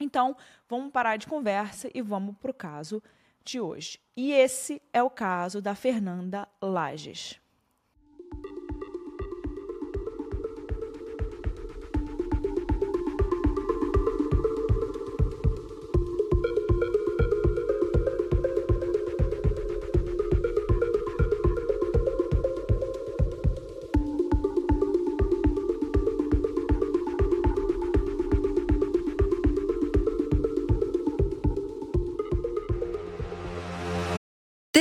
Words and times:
Então, 0.00 0.36
vamos 0.69 0.91
parar 0.91 1.17
de 1.17 1.27
conversa 1.27 1.91
e 1.95 2.00
vamos 2.00 2.36
para 2.39 2.50
o 2.50 2.55
caso 2.55 3.03
de 3.44 3.61
hoje. 3.61 4.00
E 4.17 4.33
esse 4.33 4.81
é 4.92 5.03
o 5.03 5.11
caso 5.11 5.61
da 5.61 5.75
Fernanda 5.75 6.48
Lages. 6.61 7.41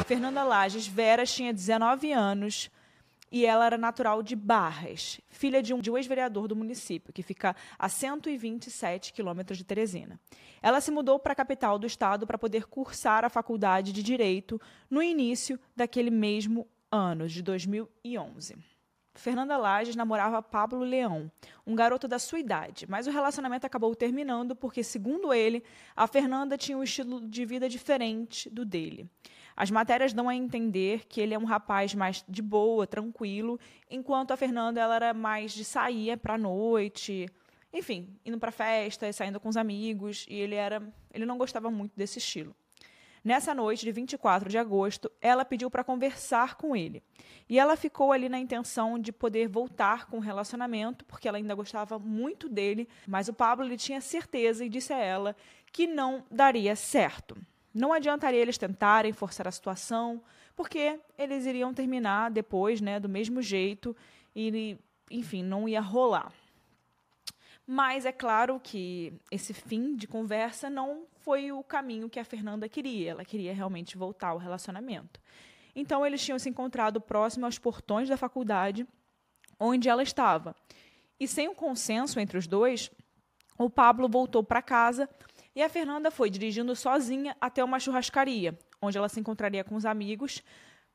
Fernanda 0.00 0.42
Lages 0.42 0.86
Veras 0.86 1.34
tinha 1.34 1.52
19 1.52 2.12
anos 2.12 2.70
e 3.30 3.44
ela 3.44 3.66
era 3.66 3.76
natural 3.76 4.22
de 4.22 4.34
Barras, 4.34 5.20
filha 5.28 5.62
de 5.62 5.74
um, 5.74 5.80
um 5.86 5.96
ex-vereador 5.98 6.48
do 6.48 6.56
município, 6.56 7.12
que 7.12 7.22
fica 7.22 7.54
a 7.78 7.88
127 7.88 9.12
quilômetros 9.12 9.58
de 9.58 9.64
Teresina. 9.64 10.18
Ela 10.62 10.80
se 10.80 10.90
mudou 10.90 11.18
para 11.18 11.32
a 11.32 11.36
capital 11.36 11.78
do 11.78 11.86
estado 11.86 12.26
para 12.26 12.38
poder 12.38 12.66
cursar 12.66 13.24
a 13.24 13.30
faculdade 13.30 13.92
de 13.92 14.02
Direito 14.02 14.60
no 14.90 15.02
início 15.02 15.60
daquele 15.76 16.10
mesmo 16.10 16.66
ano, 16.90 17.28
de 17.28 17.42
2011. 17.42 18.56
Fernanda 19.14 19.58
Lages 19.58 19.94
namorava 19.94 20.42
Pablo 20.42 20.80
Leão, 20.80 21.30
um 21.66 21.74
garoto 21.74 22.08
da 22.08 22.18
sua 22.18 22.38
idade, 22.38 22.86
mas 22.88 23.06
o 23.06 23.10
relacionamento 23.10 23.66
acabou 23.66 23.94
terminando 23.94 24.56
porque, 24.56 24.82
segundo 24.82 25.34
ele, 25.34 25.62
a 25.94 26.06
Fernanda 26.06 26.56
tinha 26.56 26.78
um 26.78 26.82
estilo 26.82 27.28
de 27.28 27.44
vida 27.44 27.68
diferente 27.68 28.48
do 28.48 28.64
dele. 28.64 29.08
As 29.62 29.70
matérias 29.70 30.12
dão 30.12 30.28
a 30.28 30.34
entender 30.34 31.06
que 31.06 31.20
ele 31.20 31.34
é 31.34 31.38
um 31.38 31.44
rapaz 31.44 31.94
mais 31.94 32.24
de 32.28 32.42
boa, 32.42 32.84
tranquilo, 32.84 33.60
enquanto 33.88 34.32
a 34.32 34.36
Fernanda 34.36 34.80
ela 34.80 34.96
era 34.96 35.14
mais 35.14 35.52
de 35.52 35.64
sair 35.64 36.18
para 36.18 36.36
noite, 36.36 37.28
enfim, 37.72 38.08
indo 38.26 38.40
para 38.40 38.50
festa, 38.50 39.12
saindo 39.12 39.38
com 39.38 39.48
os 39.48 39.56
amigos, 39.56 40.26
e 40.28 40.34
ele 40.34 40.56
era, 40.56 40.82
ele 41.14 41.24
não 41.24 41.38
gostava 41.38 41.70
muito 41.70 41.92
desse 41.96 42.18
estilo. 42.18 42.56
Nessa 43.22 43.54
noite 43.54 43.84
de 43.84 43.92
24 43.92 44.48
de 44.48 44.58
agosto, 44.58 45.08
ela 45.20 45.44
pediu 45.44 45.70
para 45.70 45.84
conversar 45.84 46.56
com 46.56 46.74
ele. 46.74 47.00
E 47.48 47.56
ela 47.56 47.76
ficou 47.76 48.10
ali 48.10 48.28
na 48.28 48.40
intenção 48.40 48.98
de 48.98 49.12
poder 49.12 49.46
voltar 49.46 50.06
com 50.06 50.16
o 50.16 50.20
relacionamento, 50.20 51.04
porque 51.04 51.28
ela 51.28 51.38
ainda 51.38 51.54
gostava 51.54 52.00
muito 52.00 52.48
dele, 52.48 52.88
mas 53.06 53.28
o 53.28 53.32
Pablo 53.32 53.64
ele 53.64 53.76
tinha 53.76 54.00
certeza 54.00 54.64
e 54.64 54.68
disse 54.68 54.92
a 54.92 54.98
ela 54.98 55.36
que 55.70 55.86
não 55.86 56.24
daria 56.28 56.74
certo. 56.74 57.36
Não 57.74 57.92
adiantaria 57.92 58.40
eles 58.40 58.58
tentarem 58.58 59.12
forçar 59.12 59.48
a 59.48 59.50
situação, 59.50 60.22
porque 60.54 60.98
eles 61.16 61.46
iriam 61.46 61.72
terminar 61.72 62.30
depois, 62.30 62.80
né, 62.80 63.00
do 63.00 63.08
mesmo 63.08 63.40
jeito 63.40 63.96
e, 64.34 64.78
enfim, 65.10 65.42
não 65.42 65.68
ia 65.68 65.80
rolar. 65.80 66.32
Mas 67.66 68.04
é 68.04 68.12
claro 68.12 68.60
que 68.62 69.12
esse 69.30 69.54
fim 69.54 69.94
de 69.94 70.06
conversa 70.06 70.68
não 70.68 71.06
foi 71.20 71.52
o 71.52 71.62
caminho 71.62 72.10
que 72.10 72.18
a 72.18 72.24
Fernanda 72.24 72.68
queria. 72.68 73.12
Ela 73.12 73.24
queria 73.24 73.54
realmente 73.54 73.96
voltar 73.96 74.28
ao 74.28 74.38
relacionamento. 74.38 75.20
Então 75.74 76.04
eles 76.04 76.22
tinham 76.22 76.38
se 76.38 76.48
encontrado 76.48 77.00
próximo 77.00 77.46
aos 77.46 77.58
portões 77.58 78.08
da 78.08 78.16
faculdade 78.16 78.86
onde 79.58 79.88
ela 79.88 80.02
estava. 80.02 80.54
E 81.18 81.26
sem 81.28 81.48
um 81.48 81.54
consenso 81.54 82.18
entre 82.18 82.36
os 82.36 82.46
dois, 82.46 82.90
o 83.56 83.70
Pablo 83.70 84.08
voltou 84.08 84.42
para 84.42 84.60
casa 84.60 85.08
e 85.54 85.62
a 85.62 85.68
Fernanda 85.68 86.10
foi 86.10 86.30
dirigindo 86.30 86.74
sozinha 86.74 87.36
até 87.40 87.62
uma 87.62 87.78
churrascaria, 87.78 88.58
onde 88.80 88.96
ela 88.96 89.08
se 89.08 89.20
encontraria 89.20 89.62
com 89.62 89.76
os 89.76 89.84
amigos, 89.84 90.42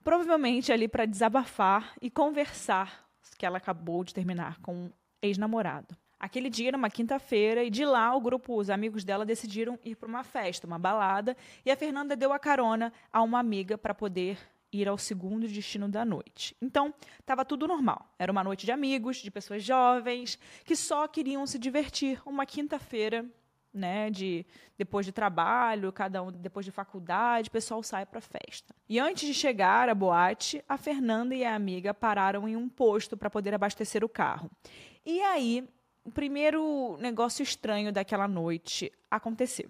provavelmente 0.04 0.72
ali 0.72 0.88
para 0.88 1.06
desabafar 1.06 1.94
e 2.02 2.10
conversar 2.10 3.08
que 3.38 3.46
ela 3.46 3.58
acabou 3.58 4.04
de 4.04 4.14
terminar 4.14 4.60
com 4.62 4.74
um 4.74 4.92
ex-namorado. 5.22 5.96
Aquele 6.20 6.50
dia 6.50 6.70
era 6.70 6.78
uma 6.78 6.90
quinta-feira 6.90 7.64
e 7.64 7.70
de 7.70 7.86
lá 7.86 8.16
o 8.16 8.22
grupo, 8.22 8.58
os 8.58 8.72
amigos 8.72 9.04
dela 9.04 9.24
decidiram 9.24 9.78
ir 9.86 9.96
para 9.96 10.10
uma 10.10 10.24
festa, 10.24 10.66
uma 10.66 10.80
balada, 10.80 11.38
e 11.64 11.70
a 11.70 11.76
Fernanda 11.76 12.16
deu 12.16 12.34
a 12.34 12.40
carona 12.40 12.92
a 13.14 13.22
uma 13.22 13.38
amiga 13.38 13.78
para 13.78 13.94
poder 13.94 14.40
ir 14.72 14.88
ao 14.88 14.98
segundo 14.98 15.48
destino 15.48 15.88
da 15.88 16.04
noite. 16.04 16.56
Então, 16.60 16.94
estava 17.20 17.46
tudo 17.46 17.68
normal. 17.68 18.12
Era 18.18 18.32
uma 18.32 18.44
noite 18.44 18.66
de 18.66 18.72
amigos, 18.72 19.18
de 19.18 19.30
pessoas 19.30 19.64
jovens 19.64 20.40
que 20.66 20.76
só 20.76 21.08
queriam 21.08 21.46
se 21.46 21.60
divertir, 21.60 22.20
uma 22.26 22.46
quinta-feira 22.46 23.24
né, 23.74 24.10
de 24.10 24.46
depois 24.78 25.06
de 25.06 25.12
trabalho, 25.12 25.92
cada 25.92 26.22
um 26.24 26.32
depois 26.32 26.66
de 26.66 26.72
faculdade, 26.72 27.50
o 27.50 27.52
pessoal 27.52 27.84
sai 27.84 28.06
para 28.06 28.22
festa. 28.22 28.74
E 28.88 29.00
antes 29.00 29.28
de 29.28 29.34
chegar 29.34 29.90
à 29.90 29.96
boate, 29.96 30.64
a 30.68 30.78
Fernanda 30.78 31.36
e 31.36 31.44
a 31.44 31.56
amiga 31.56 31.94
pararam 31.94 32.48
em 32.48 32.56
um 32.56 32.68
posto 32.68 33.16
para 33.16 33.30
poder 33.30 33.54
abastecer 33.54 34.04
o 34.04 34.10
carro. 34.10 34.50
E 35.06 35.22
aí, 35.22 35.68
o 36.04 36.12
primeiro 36.12 36.98
negócio 37.00 37.44
estranho 37.44 37.92
daquela 37.92 38.28
noite 38.28 38.92
aconteceu. 39.10 39.70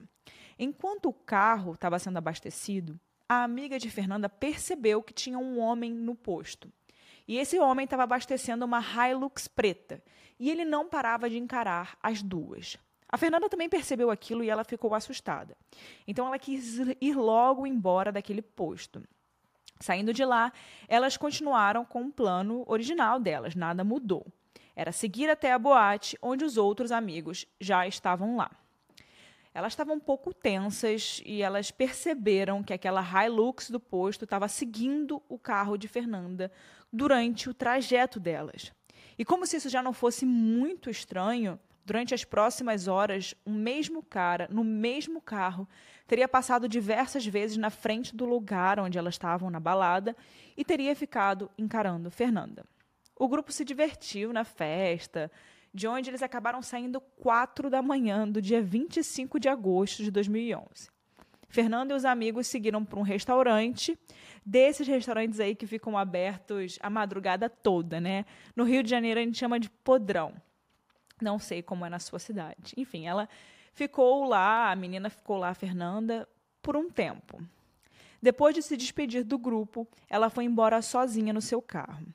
Enquanto 0.60 1.10
o 1.10 1.14
carro 1.14 1.74
estava 1.74 2.00
sendo 2.00 2.18
abastecido, 2.18 3.00
a 3.30 3.44
amiga 3.44 3.78
de 3.78 3.90
Fernanda 3.90 4.30
percebeu 4.30 5.04
que 5.04 5.14
tinha 5.14 5.38
um 5.38 5.60
homem 5.60 5.92
no 5.92 6.16
posto. 6.16 6.72
E 7.28 7.38
esse 7.38 7.60
homem 7.60 7.84
estava 7.84 8.04
abastecendo 8.04 8.64
uma 8.66 8.80
Hilux 8.82 9.48
preta. 9.48 10.02
E 10.40 10.50
ele 10.50 10.64
não 10.64 10.88
parava 10.88 11.30
de 11.30 11.38
encarar 11.38 11.98
as 12.02 12.22
duas. 12.22 12.78
A 13.10 13.18
Fernanda 13.18 13.50
também 13.50 13.70
percebeu 13.70 14.12
aquilo 14.12 14.44
e 14.44 14.50
ela 14.50 14.64
ficou 14.64 14.94
assustada. 14.94 15.56
Então 16.06 16.28
ela 16.28 16.38
quis 16.38 16.80
ir 17.00 17.16
logo 17.16 17.66
embora 17.66 18.12
daquele 18.12 18.42
posto. 18.42 19.02
Saindo 19.80 20.14
de 20.14 20.26
lá, 20.26 20.52
elas 20.88 21.18
continuaram 21.18 21.86
com 21.86 22.04
o 22.04 22.12
plano 22.12 22.64
original 22.68 23.20
delas, 23.20 23.56
nada 23.56 23.84
mudou. 23.84 24.26
era 24.76 24.92
seguir 24.92 25.28
até 25.28 25.52
a 25.52 25.58
boate, 25.58 26.18
onde 26.22 26.46
os 26.46 26.56
outros 26.56 26.92
amigos 26.92 27.48
já 27.60 27.88
estavam 27.88 28.36
lá. 28.38 28.52
Elas 29.52 29.74
estavam 29.74 29.96
um 29.96 30.00
pouco 30.00 30.32
tensas 30.32 31.20
e 31.26 31.42
elas 31.42 31.72
perceberam 31.72 32.62
que 32.62 32.72
aquela 32.72 33.02
Hilux 33.02 33.72
do 33.72 33.80
posto 33.80 34.26
estava 34.26 34.48
seguindo 34.48 35.20
o 35.28 35.40
carro 35.40 35.78
de 35.78 35.88
Fernanda 35.88 36.52
durante 36.94 37.50
o 37.50 37.56
trajeto 37.56 38.20
delas. 38.20 38.72
E 39.18 39.26
como 39.26 39.48
se 39.48 39.58
isso 39.58 39.68
já 39.68 39.82
não 39.82 39.94
fosse 39.94 40.28
muito 40.28 40.92
estranho, 40.92 41.60
durante 41.88 42.14
as 42.14 42.26
próximas 42.26 42.90
horas, 42.90 43.34
o 43.46 43.50
mesmo 43.50 44.04
cara, 44.04 44.50
no 44.52 44.62
mesmo 44.62 45.22
carro, 45.22 45.66
teria 46.06 46.28
passado 46.28 46.68
diversas 46.68 47.26
vezes 47.26 47.56
na 47.56 47.70
frente 47.70 48.14
do 48.14 48.26
lugar 48.26 48.78
onde 48.78 48.98
elas 48.98 49.14
estavam 49.14 49.50
na 49.50 49.58
balada 49.58 50.14
e 50.58 50.66
teria 50.66 50.94
ficado 50.94 51.50
encarando 51.58 52.12
Fernanda. 52.12 52.66
O 53.16 53.30
grupo 53.30 53.54
se 53.54 53.64
divertiu 53.64 54.34
na 54.34 54.44
festa, 54.44 55.32
de 55.74 55.88
onde 55.88 56.10
eles 56.10 56.22
acabaram 56.22 56.62
saindo 56.62 57.00
4 57.00 57.70
da 57.70 57.82
manhã 57.82 58.28
do 58.28 58.42
dia 58.42 58.62
25 58.62 59.40
de 59.40 59.48
agosto 59.48 60.04
de 60.04 60.12
2011. 60.12 60.90
Fernando 61.48 61.92
e 61.92 61.94
os 61.94 62.04
amigos 62.04 62.48
seguiram 62.48 62.84
para 62.84 63.00
um 63.00 63.02
restaurante, 63.04 63.98
desses 64.46 64.86
restaurantes 64.86 65.40
aí 65.40 65.56
que 65.56 65.66
ficam 65.66 65.98
abertos 65.98 66.78
a 66.82 66.90
madrugada 66.90 67.50
toda, 67.50 68.02
né? 68.02 68.26
No 68.54 68.66
Rio 68.66 68.84
de 68.84 68.90
Janeiro 68.90 69.22
a 69.22 69.24
gente 69.24 69.38
chama 69.38 69.58
de 69.58 69.70
podrão. 69.70 70.34
Não 71.22 71.40
sei 71.40 71.62
como 71.62 71.86
é 71.86 71.90
na 71.90 72.00
sua 72.00 72.20
cidade. 72.20 72.74
Enfim, 72.78 73.08
ela 73.08 73.28
ficou 73.74 74.26
lá, 74.26 74.72
a 74.72 74.76
menina 74.76 75.10
ficou 75.10 75.38
lá, 75.38 75.50
a 75.50 75.54
Fernanda, 75.54 76.28
por 76.62 76.76
um 76.76 76.90
tempo. 76.90 77.42
Depois 78.22 78.56
de 78.56 78.62
se 78.62 78.76
despedir 78.76 79.24
do 79.24 79.38
grupo, 79.38 79.88
ela 80.10 80.30
foi 80.30 80.46
embora 80.46 80.82
sozinha 80.82 81.32
no 81.32 81.42
seu 81.42 81.62
carro. 81.62 82.06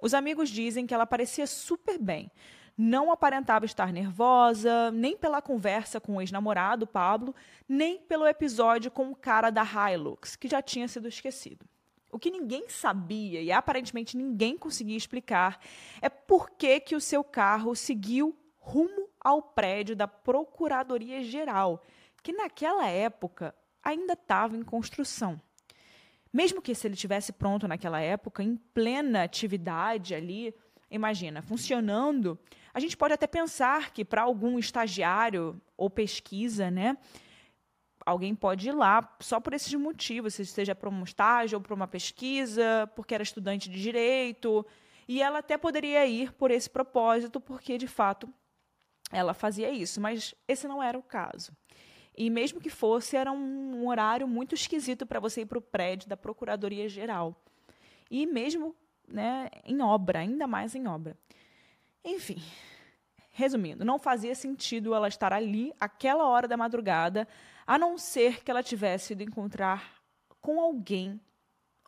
Os 0.00 0.12
amigos 0.12 0.50
dizem 0.50 0.86
que 0.86 0.92
ela 0.92 1.06
parecia 1.06 1.46
super 1.46 1.98
bem, 1.98 2.30
não 2.76 3.10
aparentava 3.10 3.64
estar 3.64 3.90
nervosa, 3.90 4.90
nem 4.90 5.16
pela 5.16 5.40
conversa 5.40 5.98
com 5.98 6.16
o 6.16 6.20
ex-namorado, 6.20 6.86
Pablo, 6.86 7.34
nem 7.66 7.98
pelo 7.98 8.26
episódio 8.26 8.90
com 8.90 9.10
o 9.10 9.16
cara 9.16 9.50
da 9.50 9.64
Hilux, 9.64 10.36
que 10.36 10.46
já 10.46 10.60
tinha 10.60 10.86
sido 10.86 11.08
esquecido. 11.08 11.64
O 12.12 12.18
que 12.18 12.30
ninguém 12.30 12.68
sabia 12.68 13.40
e 13.40 13.50
aparentemente 13.50 14.16
ninguém 14.16 14.56
conseguia 14.56 14.96
explicar 14.96 15.58
é 16.00 16.08
por 16.08 16.50
que, 16.50 16.78
que 16.80 16.94
o 16.94 17.00
seu 17.00 17.24
carro 17.24 17.74
seguiu 17.74 18.36
rumo 18.66 19.08
ao 19.20 19.40
prédio 19.40 19.94
da 19.94 20.08
Procuradoria 20.08 21.22
Geral, 21.22 21.80
que 22.20 22.32
naquela 22.32 22.88
época 22.88 23.54
ainda 23.82 24.14
estava 24.14 24.56
em 24.56 24.62
construção. 24.64 25.40
Mesmo 26.32 26.60
que 26.60 26.74
se 26.74 26.88
ele 26.88 26.96
tivesse 26.96 27.32
pronto 27.32 27.68
naquela 27.68 28.00
época, 28.00 28.42
em 28.42 28.56
plena 28.56 29.22
atividade 29.22 30.16
ali, 30.16 30.52
imagina, 30.90 31.40
funcionando, 31.42 32.36
a 32.74 32.80
gente 32.80 32.96
pode 32.96 33.14
até 33.14 33.28
pensar 33.28 33.92
que 33.92 34.04
para 34.04 34.22
algum 34.22 34.58
estagiário 34.58 35.60
ou 35.76 35.88
pesquisa, 35.88 36.68
né, 36.68 36.98
alguém 38.04 38.34
pode 38.34 38.68
ir 38.68 38.72
lá 38.72 39.16
só 39.20 39.38
por 39.38 39.54
esses 39.54 39.72
motivos, 39.74 40.34
seja 40.34 40.74
para 40.74 40.90
um 40.90 41.04
estágio 41.04 41.58
ou 41.58 41.62
para 41.62 41.72
uma 41.72 41.86
pesquisa, 41.86 42.90
porque 42.96 43.14
era 43.14 43.22
estudante 43.22 43.70
de 43.70 43.80
direito, 43.80 44.66
e 45.06 45.22
ela 45.22 45.38
até 45.38 45.56
poderia 45.56 46.04
ir 46.04 46.32
por 46.32 46.50
esse 46.50 46.68
propósito, 46.68 47.40
porque 47.40 47.78
de 47.78 47.86
fato 47.86 48.28
ela 49.10 49.34
fazia 49.34 49.70
isso, 49.70 50.00
mas 50.00 50.34
esse 50.48 50.66
não 50.66 50.82
era 50.82 50.98
o 50.98 51.02
caso. 51.02 51.52
E 52.16 52.30
mesmo 52.30 52.60
que 52.60 52.70
fosse, 52.70 53.16
era 53.16 53.30
um 53.30 53.86
horário 53.86 54.26
muito 54.26 54.54
esquisito 54.54 55.06
para 55.06 55.20
você 55.20 55.42
ir 55.42 55.46
para 55.46 55.58
o 55.58 55.62
prédio 55.62 56.08
da 56.08 56.16
Procuradoria 56.16 56.88
Geral. 56.88 57.36
E 58.10 58.24
mesmo 58.26 58.74
né, 59.06 59.50
em 59.64 59.82
obra, 59.82 60.20
ainda 60.20 60.46
mais 60.46 60.74
em 60.74 60.86
obra. 60.86 61.16
Enfim, 62.04 62.42
resumindo, 63.30 63.84
não 63.84 63.98
fazia 63.98 64.34
sentido 64.34 64.94
ela 64.94 65.08
estar 65.08 65.32
ali 65.32 65.72
aquela 65.78 66.26
hora 66.26 66.48
da 66.48 66.56
madrugada, 66.56 67.28
a 67.66 67.78
não 67.78 67.98
ser 67.98 68.42
que 68.42 68.50
ela 68.50 68.62
tivesse 68.62 69.12
ido 69.12 69.22
encontrar 69.22 70.00
com 70.40 70.60
alguém 70.60 71.20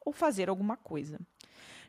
ou 0.05 0.13
fazer 0.13 0.49
alguma 0.49 0.77
coisa. 0.77 1.19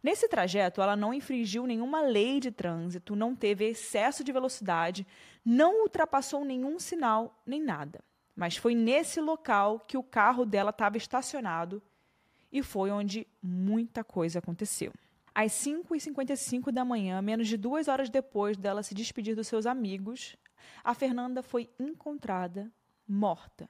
Nesse 0.01 0.27
trajeto, 0.27 0.81
ela 0.81 0.95
não 0.95 1.13
infringiu 1.13 1.65
nenhuma 1.65 2.01
lei 2.01 2.39
de 2.39 2.51
trânsito, 2.51 3.15
não 3.15 3.35
teve 3.35 3.65
excesso 3.65 4.23
de 4.23 4.31
velocidade, 4.31 5.05
não 5.43 5.81
ultrapassou 5.81 6.45
nenhum 6.45 6.79
sinal, 6.79 7.41
nem 7.45 7.61
nada. 7.61 7.99
Mas 8.35 8.55
foi 8.55 8.73
nesse 8.73 9.19
local 9.19 9.79
que 9.81 9.97
o 9.97 10.03
carro 10.03 10.45
dela 10.45 10.69
estava 10.69 10.95
estacionado 10.95 11.81
e 12.51 12.63
foi 12.63 12.89
onde 12.89 13.27
muita 13.43 14.03
coisa 14.03 14.39
aconteceu. 14.39 14.93
Às 15.35 15.51
5h55 15.51 16.71
da 16.71 16.83
manhã, 16.83 17.21
menos 17.21 17.47
de 17.47 17.57
duas 17.57 17.87
horas 17.87 18.09
depois 18.09 18.57
dela 18.57 18.81
se 18.83 18.95
despedir 18.95 19.35
dos 19.35 19.47
seus 19.47 19.65
amigos, 19.65 20.35
a 20.83 20.93
Fernanda 20.93 21.43
foi 21.43 21.69
encontrada 21.79 22.71
morta, 23.07 23.69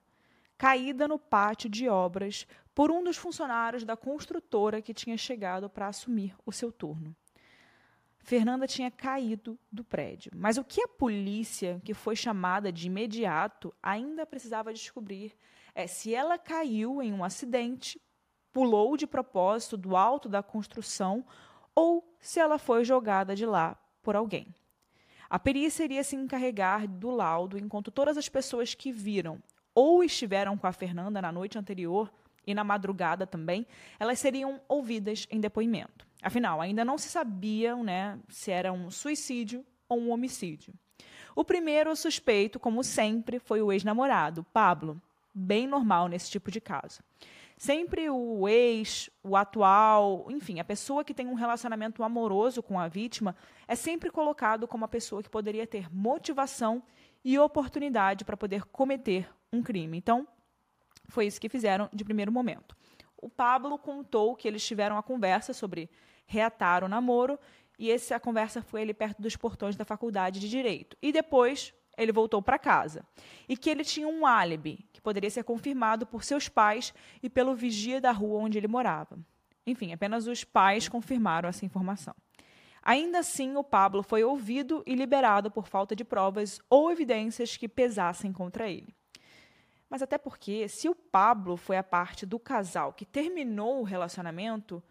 caída 0.57 1.07
no 1.07 1.17
pátio 1.17 1.69
de 1.69 1.87
obras 1.87 2.45
por 2.79 2.91
um 2.91 3.03
dos 3.03 3.17
funcionários 3.17 3.83
da 3.83 3.97
construtora 3.97 4.81
que 4.81 4.93
tinha 4.93 5.17
chegado 5.17 5.69
para 5.69 5.89
assumir 5.89 6.33
o 6.45 6.51
seu 6.53 6.71
turno. 6.71 7.13
Fernanda 8.19 8.65
tinha 8.65 8.89
caído 8.89 9.59
do 9.69 9.83
prédio, 9.83 10.31
mas 10.33 10.57
o 10.57 10.63
que 10.63 10.81
a 10.81 10.87
polícia, 10.87 11.81
que 11.83 11.93
foi 11.93 12.15
chamada 12.15 12.71
de 12.71 12.87
imediato, 12.87 13.75
ainda 13.83 14.25
precisava 14.25 14.71
descobrir 14.71 15.35
é 15.75 15.87
se 15.87 16.15
ela 16.15 16.37
caiu 16.37 17.01
em 17.01 17.11
um 17.11 17.21
acidente, 17.21 18.01
pulou 18.49 18.95
de 18.95 19.05
propósito 19.05 19.75
do 19.75 19.97
alto 19.97 20.29
da 20.29 20.41
construção 20.41 21.25
ou 21.75 22.15
se 22.21 22.39
ela 22.39 22.57
foi 22.57 22.85
jogada 22.85 23.35
de 23.35 23.45
lá 23.45 23.77
por 24.01 24.15
alguém. 24.15 24.55
A 25.29 25.37
perícia 25.37 25.83
iria 25.83 26.01
se 26.05 26.15
encarregar 26.15 26.87
do 26.87 27.09
laudo 27.09 27.57
enquanto 27.57 27.91
todas 27.91 28.17
as 28.17 28.29
pessoas 28.29 28.73
que 28.73 28.89
viram 28.89 29.43
ou 29.75 30.01
estiveram 30.01 30.57
com 30.57 30.65
a 30.65 30.71
Fernanda 30.71 31.21
na 31.21 31.29
noite 31.29 31.57
anterior 31.57 32.09
e 32.49 32.53
na 32.53 32.63
madrugada 32.63 33.27
também, 33.27 33.65
elas 33.99 34.19
seriam 34.19 34.59
ouvidas 34.67 35.27
em 35.29 35.39
depoimento. 35.39 36.07
Afinal, 36.21 36.59
ainda 36.59 36.83
não 36.83 36.97
se 36.97 37.09
sabia 37.09 37.75
né, 37.77 38.19
se 38.27 38.51
era 38.51 38.71
um 38.73 38.89
suicídio 38.89 39.65
ou 39.87 39.99
um 39.99 40.11
homicídio. 40.11 40.73
O 41.35 41.43
primeiro 41.43 41.95
suspeito, 41.95 42.59
como 42.59 42.83
sempre, 42.83 43.39
foi 43.39 43.61
o 43.61 43.71
ex-namorado, 43.71 44.43
Pablo, 44.51 45.01
bem 45.33 45.67
normal 45.67 46.07
nesse 46.07 46.29
tipo 46.29 46.51
de 46.51 46.59
caso. 46.59 47.01
Sempre 47.57 48.09
o 48.09 48.47
ex, 48.47 49.09
o 49.21 49.35
atual, 49.35 50.27
enfim, 50.29 50.59
a 50.59 50.63
pessoa 50.63 51.03
que 51.03 51.13
tem 51.13 51.27
um 51.27 51.33
relacionamento 51.33 52.03
amoroso 52.03 52.63
com 52.63 52.79
a 52.79 52.87
vítima 52.87 53.35
é 53.67 53.75
sempre 53.75 54.09
colocado 54.09 54.67
como 54.67 54.85
a 54.85 54.87
pessoa 54.87 55.21
que 55.21 55.29
poderia 55.29 55.67
ter 55.67 55.93
motivação 55.93 56.81
e 57.23 57.37
oportunidade 57.37 58.23
para 58.23 58.37
poder 58.37 58.63
cometer 58.65 59.29
um 59.51 59.61
crime. 59.61 59.97
Então, 59.97 60.25
foi 61.09 61.25
isso 61.25 61.41
que 61.41 61.49
fizeram 61.49 61.89
de 61.91 62.03
primeiro 62.03 62.31
momento. 62.31 62.75
O 63.17 63.29
Pablo 63.29 63.77
contou 63.77 64.35
que 64.35 64.47
eles 64.47 64.65
tiveram 64.65 64.97
a 64.97 65.03
conversa 65.03 65.53
sobre 65.53 65.89
reatar 66.25 66.83
o 66.83 66.87
namoro 66.87 67.37
e 67.77 67.91
essa 67.91 68.19
conversa 68.19 68.61
foi 68.61 68.81
ali 68.81 68.93
perto 68.93 69.21
dos 69.21 69.35
portões 69.35 69.75
da 69.75 69.85
faculdade 69.85 70.39
de 70.39 70.49
direito. 70.49 70.97
E 71.01 71.11
depois 71.11 71.73
ele 71.97 72.11
voltou 72.11 72.41
para 72.41 72.57
casa. 72.57 73.05
E 73.47 73.57
que 73.57 73.69
ele 73.69 73.83
tinha 73.83 74.07
um 74.07 74.25
álibi, 74.25 74.85
que 74.93 75.01
poderia 75.01 75.29
ser 75.29 75.43
confirmado 75.43 76.05
por 76.05 76.23
seus 76.23 76.47
pais 76.47 76.93
e 77.21 77.29
pelo 77.29 77.55
vigia 77.55 77.99
da 77.99 78.11
rua 78.11 78.39
onde 78.39 78.57
ele 78.57 78.67
morava. 78.67 79.19
Enfim, 79.65 79.91
apenas 79.91 80.27
os 80.27 80.43
pais 80.43 80.87
confirmaram 80.87 81.49
essa 81.49 81.65
informação. 81.65 82.15
Ainda 82.81 83.19
assim, 83.19 83.55
o 83.55 83.63
Pablo 83.63 84.01
foi 84.01 84.23
ouvido 84.23 84.81
e 84.85 84.95
liberado 84.95 85.51
por 85.51 85.67
falta 85.67 85.95
de 85.95 86.03
provas 86.03 86.61
ou 86.69 86.91
evidências 86.91 87.57
que 87.57 87.67
pesassem 87.67 88.31
contra 88.31 88.69
ele. 88.69 88.95
Mas 89.89 90.01
até 90.01 90.17
porque, 90.17 90.67
se 90.67 90.87
o 90.87 90.93
Pablo 90.93 91.57
foi 91.57 91.77
a 91.77 91.83
parte 91.83 92.25
do 92.25 92.37
casal 92.37 92.93
que 92.93 93.05
terminou 93.05 93.79
o 93.79 93.83
relacionamento, 93.83 94.83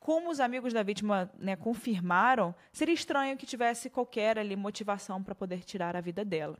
como 0.00 0.30
os 0.30 0.40
amigos 0.40 0.72
da 0.72 0.82
vítima 0.82 1.30
né, 1.38 1.54
confirmaram, 1.54 2.54
seria 2.72 2.94
estranho 2.94 3.36
que 3.36 3.46
tivesse 3.46 3.90
qualquer 3.90 4.38
ali 4.38 4.56
motivação 4.56 5.22
para 5.22 5.34
poder 5.34 5.62
tirar 5.62 5.94
a 5.94 6.00
vida 6.00 6.24
dela. 6.24 6.58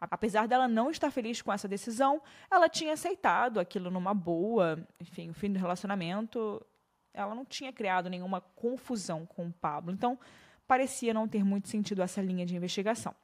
Apesar 0.00 0.48
dela 0.48 0.66
não 0.66 0.90
estar 0.90 1.12
feliz 1.12 1.40
com 1.40 1.52
essa 1.52 1.68
decisão, 1.68 2.20
ela 2.50 2.68
tinha 2.68 2.92
aceitado 2.92 3.60
aquilo 3.60 3.88
numa 3.88 4.12
boa, 4.12 4.84
enfim, 5.00 5.30
o 5.30 5.34
fim 5.34 5.52
do 5.52 5.60
relacionamento. 5.60 6.60
Ela 7.14 7.36
não 7.36 7.44
tinha 7.44 7.72
criado 7.72 8.10
nenhuma 8.10 8.40
confusão 8.40 9.24
com 9.24 9.46
o 9.46 9.52
Pablo, 9.52 9.92
então 9.92 10.18
parecia 10.66 11.14
não 11.14 11.28
ter 11.28 11.44
muito 11.44 11.68
sentido 11.68 12.02
essa 12.02 12.20
linha 12.20 12.44
de 12.44 12.56
investigação. 12.56 13.14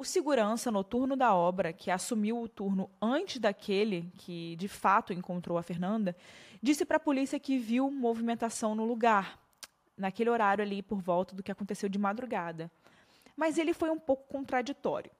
O 0.00 0.04
segurança 0.04 0.70
noturno 0.70 1.14
da 1.14 1.34
obra, 1.34 1.74
que 1.74 1.90
assumiu 1.90 2.40
o 2.40 2.48
turno 2.48 2.90
antes 3.02 3.38
daquele 3.38 4.10
que 4.16 4.56
de 4.56 4.66
fato 4.66 5.12
encontrou 5.12 5.58
a 5.58 5.62
Fernanda, 5.62 6.16
disse 6.62 6.86
para 6.86 6.96
a 6.96 7.00
polícia 7.00 7.38
que 7.38 7.58
viu 7.58 7.90
movimentação 7.90 8.74
no 8.74 8.86
lugar, 8.86 9.38
naquele 9.98 10.30
horário 10.30 10.64
ali 10.64 10.82
por 10.82 11.02
volta 11.02 11.36
do 11.36 11.42
que 11.42 11.52
aconteceu 11.52 11.86
de 11.86 11.98
madrugada. 11.98 12.70
Mas 13.36 13.58
ele 13.58 13.74
foi 13.74 13.90
um 13.90 13.98
pouco 13.98 14.26
contraditório. 14.26 15.10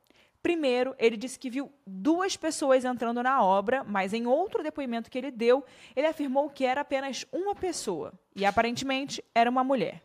Primeiro, 0.42 0.94
ele 0.98 1.18
disse 1.18 1.38
que 1.38 1.50
viu 1.50 1.70
duas 1.86 2.34
pessoas 2.34 2.82
entrando 2.82 3.22
na 3.22 3.44
obra, 3.44 3.84
mas 3.84 4.14
em 4.14 4.26
outro 4.26 4.62
depoimento 4.62 5.10
que 5.10 5.18
ele 5.18 5.30
deu, 5.30 5.62
ele 5.94 6.06
afirmou 6.06 6.48
que 6.48 6.64
era 6.64 6.80
apenas 6.80 7.26
uma 7.30 7.54
pessoa, 7.54 8.14
e 8.34 8.46
aparentemente 8.46 9.22
era 9.34 9.50
uma 9.50 9.62
mulher. 9.62 10.02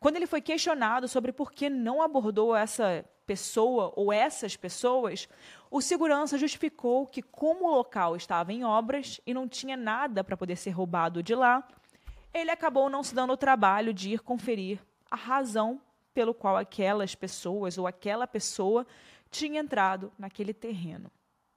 Quando 0.00 0.16
ele 0.16 0.26
foi 0.26 0.40
questionado 0.40 1.06
sobre 1.06 1.30
por 1.30 1.52
que 1.52 1.70
não 1.70 2.02
abordou 2.02 2.56
essa 2.56 3.04
pessoa 3.32 3.90
ou 3.96 4.12
essas 4.12 4.56
pessoas, 4.56 5.26
o 5.70 5.80
segurança 5.80 6.36
justificou 6.36 7.06
que, 7.06 7.22
como 7.22 7.64
o 7.64 7.74
local 7.74 8.14
estava 8.14 8.52
em 8.52 8.62
obras 8.62 9.22
e 9.26 9.32
não 9.32 9.48
tinha 9.48 9.74
nada 9.74 10.22
para 10.22 10.36
poder 10.36 10.56
ser 10.56 10.68
roubado 10.68 11.22
de 11.22 11.34
lá, 11.34 11.66
ele 12.34 12.50
acabou 12.50 12.90
não 12.90 13.02
se 13.02 13.14
dando 13.14 13.32
o 13.32 13.36
trabalho 13.38 13.94
de 13.94 14.10
ir 14.10 14.20
conferir 14.20 14.78
a 15.10 15.16
razão 15.16 15.80
pelo 16.12 16.34
qual 16.34 16.58
aquelas 16.58 17.14
pessoas 17.14 17.78
ou 17.78 17.86
aquela 17.86 18.26
pessoa 18.26 18.86
tinha 19.30 19.62
entrado 19.62 20.12
naquele 20.18 20.52
terreno. 20.52 21.10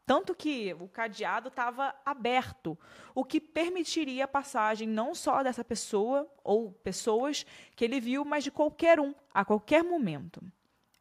Tanto 0.05 0.33
que 0.33 0.73
o 0.79 0.87
cadeado 0.87 1.49
estava 1.49 1.93
aberto, 2.05 2.77
o 3.13 3.25
que 3.25 3.41
permitiria 3.41 4.23
a 4.23 4.29
passagem 4.29 4.87
não 4.87 5.13
só 5.13 5.43
dessa 5.43 5.63
pessoa 5.63 6.25
ou 6.41 6.71
pessoas 6.71 7.45
que 7.75 7.83
ele 7.83 7.99
viu, 7.99 8.23
mas 8.23 8.45
de 8.45 8.51
qualquer 8.51 8.97
um, 8.97 9.13
a 9.33 9.43
qualquer 9.43 9.83
momento. 9.83 10.41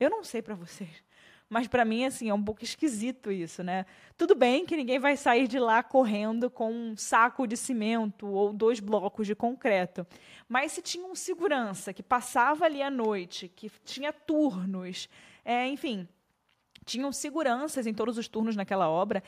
Eu 0.05 0.11
não 0.11 0.23
sei 0.23 0.43
para 0.43 0.55
vocês, 0.55 1.03
mas 1.49 1.67
para 1.67 1.85
mim 1.85 2.05
assim 2.05 2.29
é 2.29 2.35
um 2.35 2.43
pouco 2.43 2.63
esquisito 2.63 3.33
isso, 3.33 3.63
né? 3.63 3.87
Tudo 4.17 4.35
bem 4.35 4.67
que 4.67 4.77
ninguém 4.77 4.99
vai 4.99 5.17
sair 5.17 5.49
de 5.49 5.59
lá 5.59 5.83
correndo 5.83 6.51
com 6.51 6.71
um 6.71 6.97
saco 6.97 7.47
de 7.47 7.57
cimento 7.57 8.27
ou 8.27 8.53
dois 8.53 8.81
blocos 8.81 9.27
de 9.27 9.35
concreto, 9.35 10.07
mas 10.49 10.73
se 10.73 10.83
tinha 10.83 11.07
um 11.07 11.15
segurança 11.15 11.93
que 11.93 12.03
passava 12.03 12.65
ali 12.65 12.83
à 12.83 12.91
noite, 12.91 13.49
que 13.49 13.71
tinha 13.85 14.13
turnos, 14.13 15.09
é, 15.45 15.67
enfim, 15.67 16.09
tinham 16.85 17.11
seguranças 17.13 17.87
em 17.87 17.95
todos 17.95 18.19
os 18.19 18.29
turnos 18.29 18.57
naquela 18.57 18.89
obra, 18.89 19.23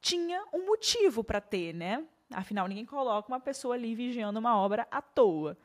tinha 0.00 0.44
um 0.52 0.66
motivo 0.66 1.24
para 1.24 1.40
ter, 1.40 1.72
né? 1.74 2.04
Afinal, 2.30 2.68
ninguém 2.68 2.84
coloca 2.84 3.28
uma 3.28 3.40
pessoa 3.40 3.74
ali 3.74 3.94
vigiando 3.94 4.38
uma 4.38 4.56
obra 4.56 4.86
à 4.90 5.00
toa. 5.00 5.56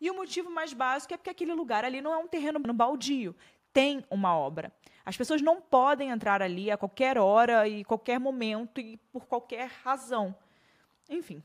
E 0.00 0.10
o 0.10 0.14
motivo 0.14 0.48
mais 0.50 0.72
básico 0.72 1.12
é 1.12 1.16
porque 1.16 1.30
aquele 1.30 1.52
lugar 1.52 1.84
ali 1.84 2.00
não 2.00 2.12
é 2.12 2.18
um 2.18 2.28
terreno 2.28 2.60
no 2.60 2.72
baldio, 2.72 3.34
tem 3.78 4.04
uma 4.10 4.36
obra. 4.36 4.72
As 5.06 5.16
pessoas 5.16 5.40
não 5.40 5.60
podem 5.60 6.10
entrar 6.10 6.42
ali 6.42 6.68
a 6.68 6.76
qualquer 6.76 7.16
hora 7.16 7.68
e 7.68 7.84
qualquer 7.84 8.18
momento 8.18 8.80
e 8.80 8.96
por 9.12 9.24
qualquer 9.24 9.68
razão. 9.84 10.34
Enfim. 11.08 11.40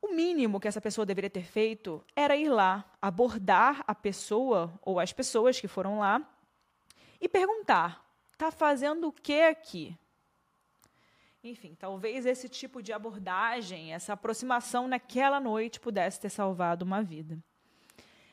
O 0.00 0.14
mínimo 0.14 0.58
que 0.58 0.66
essa 0.66 0.80
pessoa 0.80 1.04
deveria 1.04 1.28
ter 1.28 1.44
feito 1.44 2.02
era 2.16 2.34
ir 2.34 2.48
lá, 2.48 2.90
abordar 3.02 3.84
a 3.86 3.94
pessoa 3.94 4.72
ou 4.80 4.98
as 4.98 5.12
pessoas 5.12 5.60
que 5.60 5.68
foram 5.68 5.98
lá 5.98 6.26
e 7.20 7.28
perguntar: 7.28 8.02
está 8.32 8.50
fazendo 8.50 9.08
o 9.08 9.12
que 9.12 9.42
aqui? 9.42 9.94
Enfim, 11.44 11.74
talvez 11.78 12.24
esse 12.24 12.48
tipo 12.48 12.82
de 12.82 12.94
abordagem, 12.94 13.92
essa 13.92 14.14
aproximação 14.14 14.88
naquela 14.88 15.38
noite 15.38 15.78
pudesse 15.78 16.18
ter 16.18 16.30
salvado 16.30 16.82
uma 16.82 17.02
vida. 17.02 17.38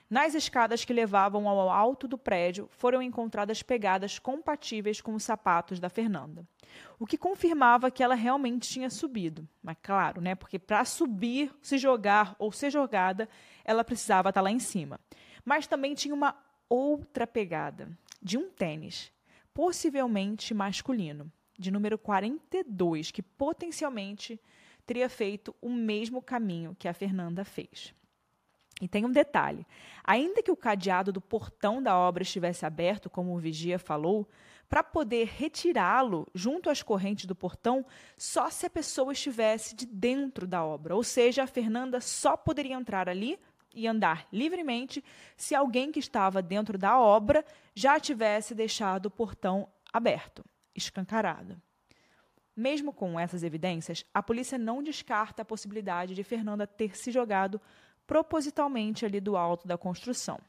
Nas 0.10 0.34
escadas 0.34 0.84
que 0.84 0.92
levavam 0.92 1.48
ao 1.48 1.70
alto 1.70 2.08
do 2.08 2.18
prédio, 2.18 2.68
foram 2.72 3.00
encontradas 3.00 3.62
pegadas 3.62 4.18
compatíveis 4.18 5.00
com 5.00 5.14
os 5.14 5.24
sapatos 5.24 5.80
da 5.80 5.88
Fernanda, 5.88 6.48
o 6.98 7.06
que 7.06 7.16
confirmava 7.16 7.92
que 7.92 8.02
ela 8.02 8.16
realmente 8.16 8.68
tinha 8.68 8.90
subido. 8.90 9.48
Mas 9.62 9.78
claro, 9.84 10.20
né, 10.20 10.34
porque 10.34 10.58
para 10.58 10.84
subir, 10.84 11.54
se 11.62 11.78
jogar 11.78 12.36
ou 12.40 12.52
ser 12.52 12.72
jogada, 12.72 13.30
ela 13.64 13.84
precisava 13.84 14.30
estar 14.30 14.42
lá 14.42 14.50
em 14.50 14.58
cima. 14.58 15.00
Mas 15.46 15.68
também 15.68 15.94
tinha 15.94 16.16
uma 16.16 16.36
outra 16.68 17.28
pegada, 17.28 17.96
de 18.20 18.36
um 18.36 18.50
tênis, 18.50 19.12
possivelmente 19.54 20.56
masculino, 20.56 21.32
de 21.58 21.70
número 21.70 22.00
42, 22.00 23.12
que 23.12 23.22
potencialmente 23.22 24.42
teria 24.88 25.08
feito 25.08 25.56
o 25.62 25.70
mesmo 25.70 26.20
caminho 26.20 26.76
que 26.80 26.88
a 26.88 26.94
Fernanda 26.96 27.46
fez. 27.46 27.94
E 28.80 28.88
tem 28.88 29.06
um 29.06 29.12
detalhe: 29.12 29.66
ainda 30.04 30.42
que 30.42 30.52
o 30.52 30.56
cadeado 30.56 31.12
do 31.12 31.22
portão 31.22 31.82
da 31.82 31.98
obra 31.98 32.24
estivesse 32.24 32.66
aberto, 32.66 33.10
como 33.10 33.36
o 33.36 33.40
vigia 33.40 33.78
falou, 33.78 34.28
para 34.70 34.84
poder 34.84 35.28
retirá-lo 35.28 36.28
junto 36.34 36.70
às 36.70 36.84
correntes 36.84 37.26
do 37.26 37.36
portão, 37.36 37.86
só 38.16 38.50
se 38.50 38.68
a 38.68 38.70
pessoa 38.70 39.12
estivesse 39.12 39.76
de 39.76 39.86
dentro 39.86 40.46
da 40.46 40.64
obra. 40.64 40.96
Ou 40.96 41.04
seja, 41.04 41.44
a 41.44 41.48
Fernanda 41.48 42.00
só 42.00 42.38
poderia 42.38 42.76
entrar 42.76 43.10
ali 43.10 43.40
e 43.74 43.88
andar 43.88 44.28
livremente 44.32 45.04
se 45.36 45.56
alguém 45.56 45.92
que 45.92 46.00
estava 46.00 46.42
dentro 46.42 46.78
da 46.78 47.00
obra 47.00 47.44
já 47.74 48.00
tivesse 48.00 48.54
deixado 48.54 49.08
o 49.08 49.12
portão 49.12 49.68
aberto, 49.92 50.46
escancarado. 50.76 51.60
Mesmo 52.56 52.92
com 52.92 53.20
essas 53.20 53.42
evidências, 53.42 54.04
a 54.14 54.22
polícia 54.22 54.58
não 54.58 54.84
descarta 54.84 55.42
a 55.42 55.46
possibilidade 55.46 56.14
de 56.14 56.24
Fernanda 56.24 56.68
ter 56.68 56.96
se 56.96 57.10
jogado 57.10 57.60
propositalmente 58.10 59.06
ali 59.06 59.20
do 59.22 59.38
alto 59.38 59.68
da 59.68 59.78
construção 59.78 60.40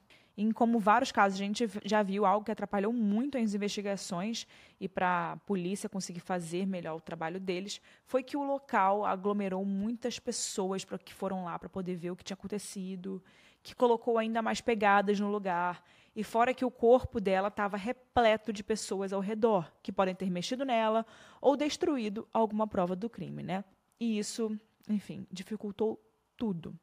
em 0.43 0.51
como 0.53 0.79
vários 0.79 1.13
casos 1.13 1.39
a 1.39 1.45
gente 1.45 1.69
já 1.85 2.03
viu 2.03 2.25
algo 2.25 2.45
que 2.45 2.51
atrapalhou 2.51 2.95
muito 2.95 3.37
as 3.37 3.53
investigações 3.53 4.47
e 4.81 4.89
para 4.89 5.33
a 5.33 5.37
polícia 5.37 5.87
conseguir 5.87 6.21
fazer 6.21 6.67
melhor 6.67 6.97
o 6.97 7.01
trabalho 7.01 7.39
deles, 7.39 7.79
foi 8.07 8.23
que 8.23 8.39
o 8.39 8.43
local 8.43 9.05
aglomerou 9.05 9.63
muitas 9.67 10.19
pessoas 10.19 10.83
para 10.83 10.97
que 10.99 11.13
foram 11.13 11.45
lá 11.45 11.59
para 11.59 11.69
poder 11.69 11.95
ver 11.95 12.11
o 12.11 12.17
que 12.17 12.25
tinha 12.25 12.35
acontecido, 12.35 13.23
que 13.63 13.75
colocou 13.75 14.17
ainda 14.17 14.41
mais 14.41 14.63
pegadas 14.63 15.21
no 15.21 15.31
lugar. 15.31 15.85
E 16.17 16.25
fora 16.25 16.55
que 16.55 16.65
o 16.65 16.71
corpo 16.71 17.21
dela 17.21 17.49
estava 17.49 17.77
repleto 17.77 18.51
de 18.51 18.65
pessoas 18.65 19.13
ao 19.13 19.21
redor, 19.21 19.71
que 19.83 19.93
podem 19.93 20.15
ter 20.15 20.31
mexido 20.31 20.65
nela 20.65 21.05
ou 21.39 21.55
destruído 21.55 22.27
alguma 22.33 22.67
prova 22.67 22.97
do 22.97 23.11
crime, 23.11 23.43
né? 23.43 23.63
E 24.01 24.19
isso, 24.19 24.59
enfim, 24.89 25.27
dificultou 25.31 26.03
tudo. 26.35 26.75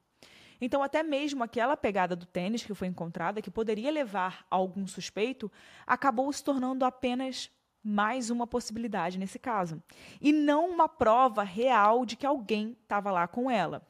Então, 0.60 0.82
até 0.82 1.04
mesmo 1.04 1.44
aquela 1.44 1.78
pegada 1.78 2.16
do 2.16 2.26
tênis 2.26 2.64
que 2.64 2.74
foi 2.74 2.88
encontrada, 2.88 3.42
que 3.42 3.52
poderia 3.52 3.92
levar 3.92 4.46
a 4.50 4.56
algum 4.56 4.88
suspeito, 4.88 5.52
acabou 5.86 6.32
se 6.32 6.44
tornando 6.44 6.84
apenas 6.84 7.52
mais 7.84 8.30
uma 8.30 8.46
possibilidade 8.46 9.18
nesse 9.18 9.40
caso. 9.40 9.82
E 10.20 10.34
não 10.34 10.70
uma 10.70 10.90
prova 10.90 11.44
real 11.44 12.06
de 12.06 12.16
que 12.16 12.26
alguém 12.26 12.76
estava 12.84 13.12
lá 13.12 13.28
com 13.28 13.50
ela. 13.50 13.82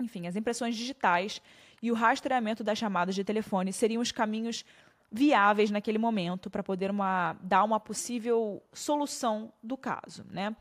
Enfim, 0.00 0.26
as 0.26 0.36
impressões 0.36 0.76
digitais 0.76 1.40
e 1.82 1.90
o 1.90 1.94
rastreamento 1.94 2.62
das 2.62 2.78
chamadas 2.78 3.14
de 3.14 3.24
telefone 3.24 3.72
seriam 3.72 4.02
os 4.02 4.12
caminhos 4.12 4.64
viáveis 5.10 5.70
naquele 5.70 5.98
momento 5.98 6.50
para 6.50 6.62
poder 6.62 6.90
uma, 6.90 7.36
dar 7.42 7.64
uma 7.64 7.80
possível 7.80 8.62
solução 8.72 9.52
do 9.62 9.76
caso. 9.76 10.24
Né? 10.30 10.54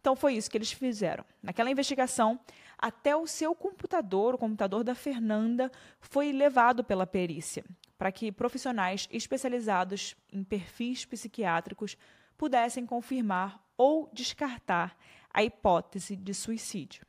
Então 0.00 0.16
foi 0.16 0.34
isso 0.34 0.50
que 0.50 0.56
eles 0.56 0.72
fizeram. 0.72 1.24
Naquela 1.42 1.70
investigação, 1.70 2.40
até 2.80 3.14
o 3.14 3.26
seu 3.26 3.54
computador, 3.54 4.34
o 4.34 4.38
computador 4.38 4.82
da 4.82 4.94
Fernanda, 4.94 5.70
foi 6.00 6.32
levado 6.32 6.82
pela 6.82 7.06
perícia, 7.06 7.62
para 7.98 8.10
que 8.10 8.32
profissionais 8.32 9.06
especializados 9.12 10.16
em 10.32 10.42
perfis 10.42 11.04
psiquiátricos 11.04 11.94
pudessem 12.38 12.86
confirmar 12.86 13.62
ou 13.76 14.08
descartar 14.14 14.96
a 15.32 15.44
hipótese 15.44 16.16
de 16.16 16.32
suicídio. 16.32 17.04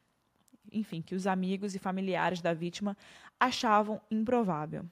Enfim, 0.69 1.01
que 1.01 1.15
os 1.15 1.25
amigos 1.25 1.73
e 1.73 1.79
familiares 1.79 2.41
da 2.41 2.53
vítima 2.53 2.97
achavam 3.39 4.01
improvável. 4.11 4.85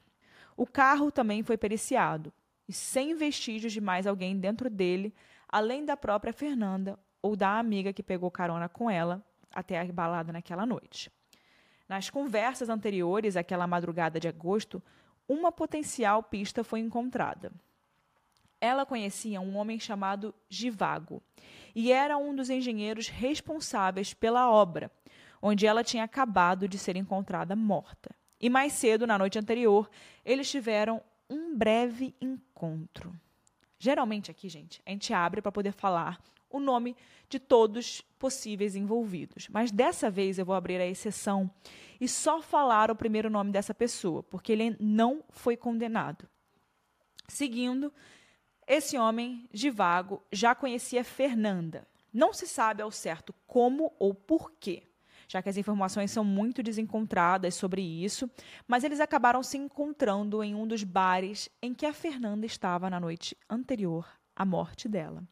O 0.55 0.65
carro 0.65 1.11
também 1.11 1.43
foi 1.43 1.57
periciado, 1.57 2.31
e 2.69 2.73
sem 2.73 3.15
vestígios 3.15 3.73
de 3.73 3.81
mais 3.81 4.07
alguém 4.07 4.39
dentro 4.39 4.69
dele, 4.69 5.13
além 5.47 5.83
da 5.83 5.97
própria 5.97 6.31
Fernanda 6.31 6.97
ou 7.21 7.35
da 7.35 7.59
amiga 7.59 7.91
que 7.91 8.03
pegou 8.03 8.31
carona 8.31 8.69
com 8.69 8.89
ela 8.89 9.25
até 9.53 9.79
a 9.79 9.85
balada 9.85 10.31
naquela 10.31 10.65
noite. 10.65 11.11
Nas 11.87 12.09
conversas 12.09 12.69
anteriores 12.69 13.35
àquela 13.35 13.65
madrugada 13.65 14.19
de 14.19 14.27
agosto, 14.27 14.81
uma 15.27 15.51
potencial 15.51 16.21
pista 16.21 16.63
foi 16.63 16.79
encontrada. 16.79 17.51
Ela 18.61 18.85
conhecia 18.85 19.39
um 19.39 19.57
homem 19.57 19.79
chamado 19.79 20.33
Givago 20.49 21.21
e 21.73 21.91
era 21.91 22.17
um 22.17 22.35
dos 22.35 22.49
engenheiros 22.49 23.07
responsáveis 23.07 24.13
pela 24.13 24.51
obra, 24.51 24.91
onde 25.41 25.65
ela 25.65 25.83
tinha 25.83 26.03
acabado 26.03 26.67
de 26.67 26.77
ser 26.77 26.95
encontrada 26.95 27.55
morta. 27.55 28.13
E 28.39 28.49
mais 28.49 28.73
cedo, 28.73 29.07
na 29.07 29.17
noite 29.17 29.39
anterior, 29.39 29.89
eles 30.25 30.49
tiveram 30.49 31.01
um 31.29 31.55
breve 31.55 32.15
encontro. 32.19 33.13
Geralmente 33.77 34.29
aqui, 34.29 34.49
gente, 34.49 34.81
a 34.85 34.91
gente 34.91 35.13
abre 35.13 35.41
para 35.41 35.51
poder 35.51 35.71
falar 35.71 36.21
o 36.49 36.59
nome 36.59 36.95
de 37.29 37.39
todos 37.39 38.01
possíveis 38.17 38.75
envolvidos. 38.75 39.47
Mas 39.49 39.71
dessa 39.71 40.09
vez 40.09 40.39
eu 40.39 40.45
vou 40.45 40.55
abrir 40.55 40.81
a 40.81 40.87
exceção 40.87 41.49
e 41.99 42.07
só 42.07 42.41
falar 42.41 42.89
o 42.89 42.95
primeiro 42.95 43.29
nome 43.29 43.51
dessa 43.51 43.73
pessoa, 43.73 44.23
porque 44.23 44.51
ele 44.51 44.75
não 44.79 45.23
foi 45.29 45.55
condenado. 45.55 46.27
Seguindo, 47.27 47.93
esse 48.67 48.97
homem, 48.97 49.47
de 49.51 49.69
vago, 49.69 50.21
já 50.31 50.53
conhecia 50.55 51.03
Fernanda. 51.03 51.87
Não 52.11 52.33
se 52.33 52.47
sabe 52.47 52.81
ao 52.81 52.91
certo 52.91 53.33
como 53.45 53.93
ou 53.99 54.13
porquê, 54.13 54.83
já 55.27 55.41
que 55.41 55.49
as 55.49 55.57
informações 55.57 56.09
são 56.09 56.23
muito 56.23 56.63
desencontradas 56.63 57.53
sobre 57.53 57.81
isso, 57.81 58.29
mas 58.67 58.83
eles 58.83 58.99
acabaram 58.99 59.43
se 59.43 59.57
encontrando 59.57 60.43
em 60.43 60.55
um 60.55 60.67
dos 60.67 60.83
bares 60.83 61.49
em 61.61 61.73
que 61.73 61.85
a 61.85 61.93
Fernanda 61.93 62.45
estava 62.45 62.89
na 62.89 62.99
noite 62.99 63.37
anterior 63.47 64.07
à 64.35 64.43
morte 64.43 64.89
dela. 64.89 65.23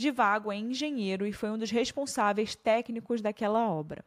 Givago 0.00 0.52
é 0.52 0.56
engenheiro 0.56 1.26
e 1.26 1.32
foi 1.32 1.50
um 1.50 1.58
dos 1.58 1.72
responsáveis 1.72 2.54
técnicos 2.54 3.20
daquela 3.20 3.68
obra. 3.68 4.04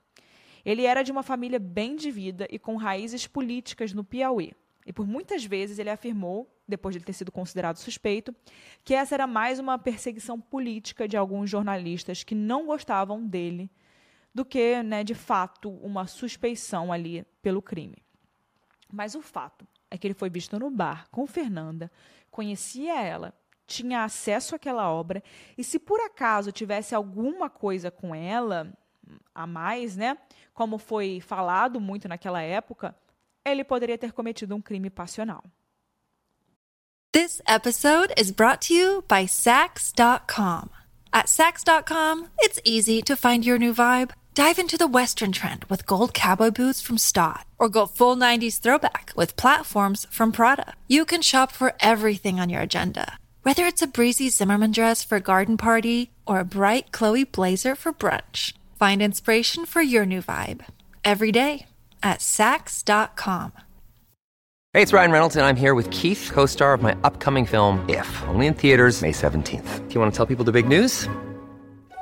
Ele 0.63 0.85
era 0.85 1.03
de 1.03 1.11
uma 1.11 1.21
família 1.21 1.59
bem 1.59 1.97
de 1.97 2.09
vida 2.09 2.47
e 2.49 2.57
com 2.57 2.77
raízes 2.77 3.27
políticas 3.27 3.91
no 3.91 4.01
Piauí. 4.01 4.53
E 4.85 4.93
por 4.93 5.05
muitas 5.05 5.43
vezes 5.43 5.79
ele 5.79 5.89
afirmou, 5.89 6.49
depois 6.65 6.93
de 6.93 6.99
ele 6.99 7.03
ter 7.03 7.11
sido 7.11 7.29
considerado 7.29 7.75
suspeito, 7.75 8.33
que 8.85 8.93
essa 8.93 9.15
era 9.15 9.27
mais 9.27 9.59
uma 9.59 9.77
perseguição 9.77 10.39
política 10.39 11.09
de 11.09 11.17
alguns 11.17 11.49
jornalistas 11.49 12.23
que 12.23 12.33
não 12.33 12.67
gostavam 12.67 13.27
dele 13.27 13.69
do 14.33 14.45
que, 14.45 14.81
né, 14.81 15.03
de 15.03 15.13
fato, 15.13 15.69
uma 15.69 16.07
suspeição 16.07 16.93
ali 16.93 17.25
pelo 17.41 17.61
crime. 17.61 17.97
Mas 18.89 19.13
o 19.13 19.21
fato 19.21 19.67
é 19.89 19.97
que 19.97 20.07
ele 20.07 20.13
foi 20.13 20.29
visto 20.29 20.57
no 20.57 20.71
bar 20.71 21.09
com 21.11 21.27
Fernanda, 21.27 21.91
conhecia 22.29 23.01
ela, 23.01 23.33
tinha 23.71 24.03
acesso 24.03 24.55
àquela 24.55 24.91
obra, 24.91 25.23
e 25.57 25.63
se 25.63 25.79
por 25.79 25.99
acaso 26.01 26.51
tivesse 26.51 26.93
alguma 26.93 27.49
coisa 27.49 27.89
com 27.89 28.13
ela 28.13 28.71
a 29.33 29.47
mais, 29.47 29.95
né, 29.95 30.17
como 30.53 30.77
foi 30.77 31.21
falado 31.21 31.79
muito 31.79 32.07
naquela 32.07 32.41
época, 32.41 32.95
ele 33.45 33.63
poderia 33.63 33.97
ter 33.97 34.11
cometido 34.11 34.55
um 34.55 34.61
crime 34.61 34.89
passional. 34.89 35.43
This 37.13 37.41
episode 37.47 38.13
is 38.17 38.31
brought 38.31 38.67
to 38.67 38.73
you 38.73 39.03
by 39.07 39.27
Sax.com. 39.27 40.69
At 41.11 41.27
Sax.com, 41.27 42.27
it's 42.39 42.59
easy 42.63 43.01
to 43.01 43.17
find 43.17 43.45
your 43.45 43.59
new 43.59 43.73
vibe. 43.73 44.11
Dive 44.33 44.59
into 44.59 44.77
the 44.77 44.87
Western 44.87 45.33
trend 45.33 45.65
with 45.69 45.85
gold 45.85 46.13
cowboy 46.13 46.51
boots 46.51 46.81
from 46.81 46.97
Stott, 46.97 47.45
or 47.59 47.67
go 47.67 47.85
full 47.85 48.15
90s 48.15 48.61
throwback 48.61 49.11
with 49.13 49.35
platforms 49.35 50.07
from 50.09 50.31
Prada. 50.31 50.73
You 50.87 51.03
can 51.03 51.21
shop 51.21 51.51
for 51.51 51.73
everything 51.81 52.39
on 52.39 52.49
your 52.49 52.61
agenda, 52.61 53.17
whether 53.43 53.65
it's 53.65 53.81
a 53.81 53.87
breezy 53.87 54.29
Zimmerman 54.29 54.71
dress 54.71 55.03
for 55.03 55.17
a 55.17 55.21
garden 55.21 55.57
party 55.57 56.11
or 56.25 56.39
a 56.39 56.45
bright 56.45 56.91
Chloe 56.91 57.25
blazer 57.25 57.75
for 57.75 57.91
brunch. 57.91 58.53
Find 58.79 59.01
inspiration 59.01 59.65
for 59.65 59.81
your 59.81 60.05
new 60.05 60.21
vibe 60.21 60.65
every 61.03 61.31
day 61.31 61.65
at 62.01 62.19
Saks.com. 62.19 63.51
Hey, 64.73 64.81
it's 64.81 64.93
Ryan 64.93 65.11
Reynolds, 65.11 65.35
and 65.35 65.45
I'm 65.45 65.57
here 65.57 65.73
with 65.73 65.89
Keith, 65.89 66.29
co 66.31 66.45
star 66.45 66.73
of 66.73 66.81
my 66.81 66.95
upcoming 67.03 67.45
film, 67.45 67.83
If, 67.89 68.23
only 68.29 68.45
in 68.45 68.53
theaters, 68.53 69.01
May 69.01 69.11
17th. 69.11 69.89
Do 69.89 69.93
you 69.93 69.99
want 69.99 70.13
to 70.13 70.17
tell 70.17 70.25
people 70.25 70.45
the 70.45 70.53
big 70.53 70.67
news? 70.67 71.09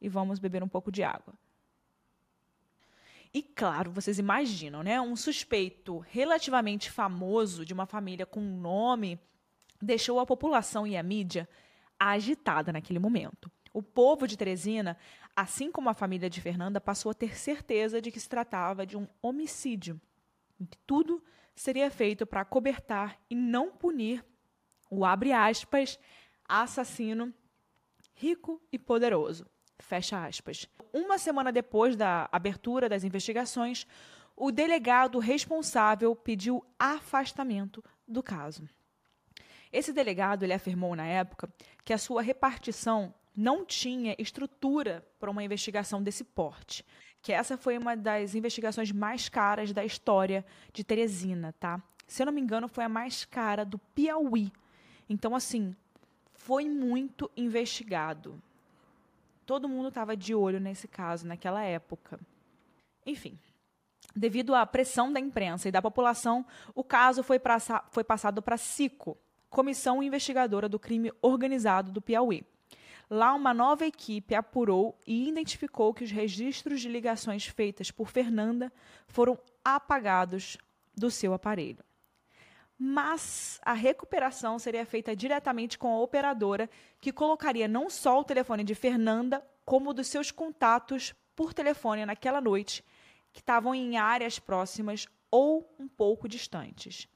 e 0.00 0.08
vamos 0.08 0.38
beber 0.38 0.62
um 0.62 0.68
pouco 0.68 0.90
de 0.90 1.02
água. 1.02 1.34
E 3.32 3.42
claro, 3.42 3.90
vocês 3.90 4.18
imaginam, 4.18 4.82
né? 4.82 5.00
Um 5.00 5.16
suspeito 5.16 5.98
relativamente 5.98 6.90
famoso 6.90 7.64
de 7.64 7.74
uma 7.74 7.84
família 7.84 8.24
com 8.24 8.40
nome 8.40 9.18
deixou 9.80 10.18
a 10.20 10.26
população 10.26 10.86
e 10.86 10.96
a 10.96 11.02
mídia 11.02 11.48
agitada 11.98 12.72
naquele 12.72 12.98
momento. 12.98 13.50
O 13.72 13.82
povo 13.82 14.26
de 14.26 14.38
Teresina, 14.38 14.96
assim 15.34 15.70
como 15.70 15.90
a 15.90 15.94
família 15.94 16.30
de 16.30 16.40
Fernanda, 16.40 16.80
passou 16.80 17.10
a 17.10 17.14
ter 17.14 17.36
certeza 17.36 18.00
de 18.00 18.10
que 18.10 18.18
se 18.18 18.28
tratava 18.28 18.86
de 18.86 18.96
um 18.96 19.06
homicídio. 19.20 20.00
Que 20.58 20.78
tudo 20.86 21.22
seria 21.54 21.90
feito 21.90 22.26
para 22.26 22.44
cobertar 22.44 23.20
e 23.28 23.34
não 23.34 23.70
punir 23.70 24.24
o 24.90 25.04
aspas 25.04 25.98
assassino 26.48 27.34
rico 28.14 28.62
e 28.72 28.78
poderoso. 28.78 29.46
Fecha 29.78 30.24
aspas. 30.24 30.68
Uma 30.92 31.18
semana 31.18 31.52
depois 31.52 31.96
da 31.96 32.28
abertura 32.32 32.88
das 32.88 33.04
investigações, 33.04 33.86
o 34.36 34.50
delegado 34.50 35.18
responsável 35.18 36.14
pediu 36.14 36.64
afastamento 36.78 37.82
do 38.06 38.22
caso. 38.22 38.68
Esse 39.72 39.92
delegado 39.92 40.42
ele 40.42 40.52
afirmou 40.52 40.94
na 40.94 41.06
época 41.06 41.48
que 41.84 41.92
a 41.92 41.98
sua 41.98 42.22
repartição 42.22 43.14
não 43.36 43.64
tinha 43.64 44.16
estrutura 44.18 45.06
para 45.20 45.30
uma 45.30 45.44
investigação 45.44 46.02
desse 46.02 46.24
porte, 46.24 46.84
que 47.20 47.32
essa 47.32 47.56
foi 47.58 47.76
uma 47.76 47.94
das 47.94 48.34
investigações 48.34 48.90
mais 48.92 49.28
caras 49.28 49.72
da 49.72 49.84
história 49.84 50.44
de 50.72 50.82
Teresina, 50.82 51.52
tá? 51.60 51.82
Se 52.06 52.22
eu 52.22 52.26
não 52.26 52.32
me 52.32 52.40
engano, 52.40 52.68
foi 52.68 52.84
a 52.84 52.88
mais 52.88 53.24
cara 53.24 53.64
do 53.64 53.78
Piauí. 53.78 54.52
Então, 55.08 55.34
assim, 55.34 55.74
foi 56.32 56.68
muito 56.68 57.30
investigado. 57.36 58.40
Todo 59.46 59.68
mundo 59.68 59.88
estava 59.88 60.16
de 60.16 60.34
olho 60.34 60.58
nesse 60.58 60.88
caso 60.88 61.26
naquela 61.26 61.62
época. 61.62 62.18
Enfim, 63.06 63.38
devido 64.14 64.54
à 64.54 64.66
pressão 64.66 65.12
da 65.12 65.20
imprensa 65.20 65.68
e 65.68 65.72
da 65.72 65.80
população, 65.80 66.44
o 66.74 66.82
caso 66.82 67.22
foi, 67.22 67.40
foi 67.90 68.02
passado 68.02 68.42
para 68.42 68.56
CICO, 68.56 69.16
Comissão 69.48 70.02
Investigadora 70.02 70.68
do 70.68 70.80
Crime 70.80 71.12
Organizado 71.22 71.92
do 71.92 72.02
Piauí. 72.02 72.44
Lá, 73.08 73.32
uma 73.34 73.54
nova 73.54 73.86
equipe 73.86 74.34
apurou 74.34 74.98
e 75.06 75.28
identificou 75.28 75.94
que 75.94 76.02
os 76.02 76.10
registros 76.10 76.80
de 76.80 76.88
ligações 76.88 77.46
feitas 77.46 77.92
por 77.92 78.08
Fernanda 78.08 78.72
foram 79.06 79.38
apagados 79.64 80.58
do 80.96 81.08
seu 81.08 81.32
aparelho. 81.32 81.85
Mas 82.78 83.58
a 83.62 83.72
recuperação 83.72 84.58
seria 84.58 84.84
feita 84.84 85.16
diretamente 85.16 85.78
com 85.78 85.88
a 85.88 86.00
operadora, 86.00 86.68
que 87.00 87.12
colocaria 87.12 87.66
não 87.66 87.88
só 87.88 88.20
o 88.20 88.24
telefone 88.24 88.62
de 88.62 88.74
Fernanda, 88.74 89.42
como 89.64 89.94
dos 89.94 90.08
seus 90.08 90.30
contatos 90.30 91.14
por 91.34 91.54
telefone 91.54 92.04
naquela 92.04 92.40
noite, 92.40 92.84
que 93.32 93.40
estavam 93.40 93.74
em 93.74 93.96
áreas 93.96 94.38
próximas 94.38 95.06
ou 95.30 95.74
um 95.78 95.88
pouco 95.88 96.28
distantes. 96.28 97.08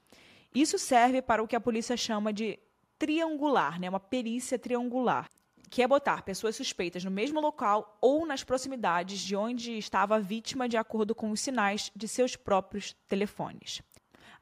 Isso 0.53 0.77
serve 0.77 1.21
para 1.21 1.41
o 1.41 1.47
que 1.47 1.55
a 1.55 1.61
polícia 1.61 1.95
chama 1.95 2.33
de 2.33 2.59
triangular, 2.99 3.79
né? 3.79 3.89
uma 3.89 3.99
perícia 3.99 4.59
triangular, 4.59 5.29
que 5.69 5.81
é 5.81 5.87
botar 5.87 6.23
pessoas 6.23 6.55
suspeitas 6.55 7.03
no 7.05 7.09
mesmo 7.09 7.39
local 7.39 7.97
ou 8.01 8.25
nas 8.25 8.43
proximidades 8.43 9.19
de 9.19 9.35
onde 9.35 9.77
estava 9.77 10.17
a 10.17 10.19
vítima, 10.19 10.67
de 10.67 10.77
acordo 10.77 11.15
com 11.15 11.31
os 11.31 11.39
sinais 11.39 11.89
de 11.95 12.07
seus 12.07 12.35
próprios 12.35 12.93
telefones. 13.07 13.81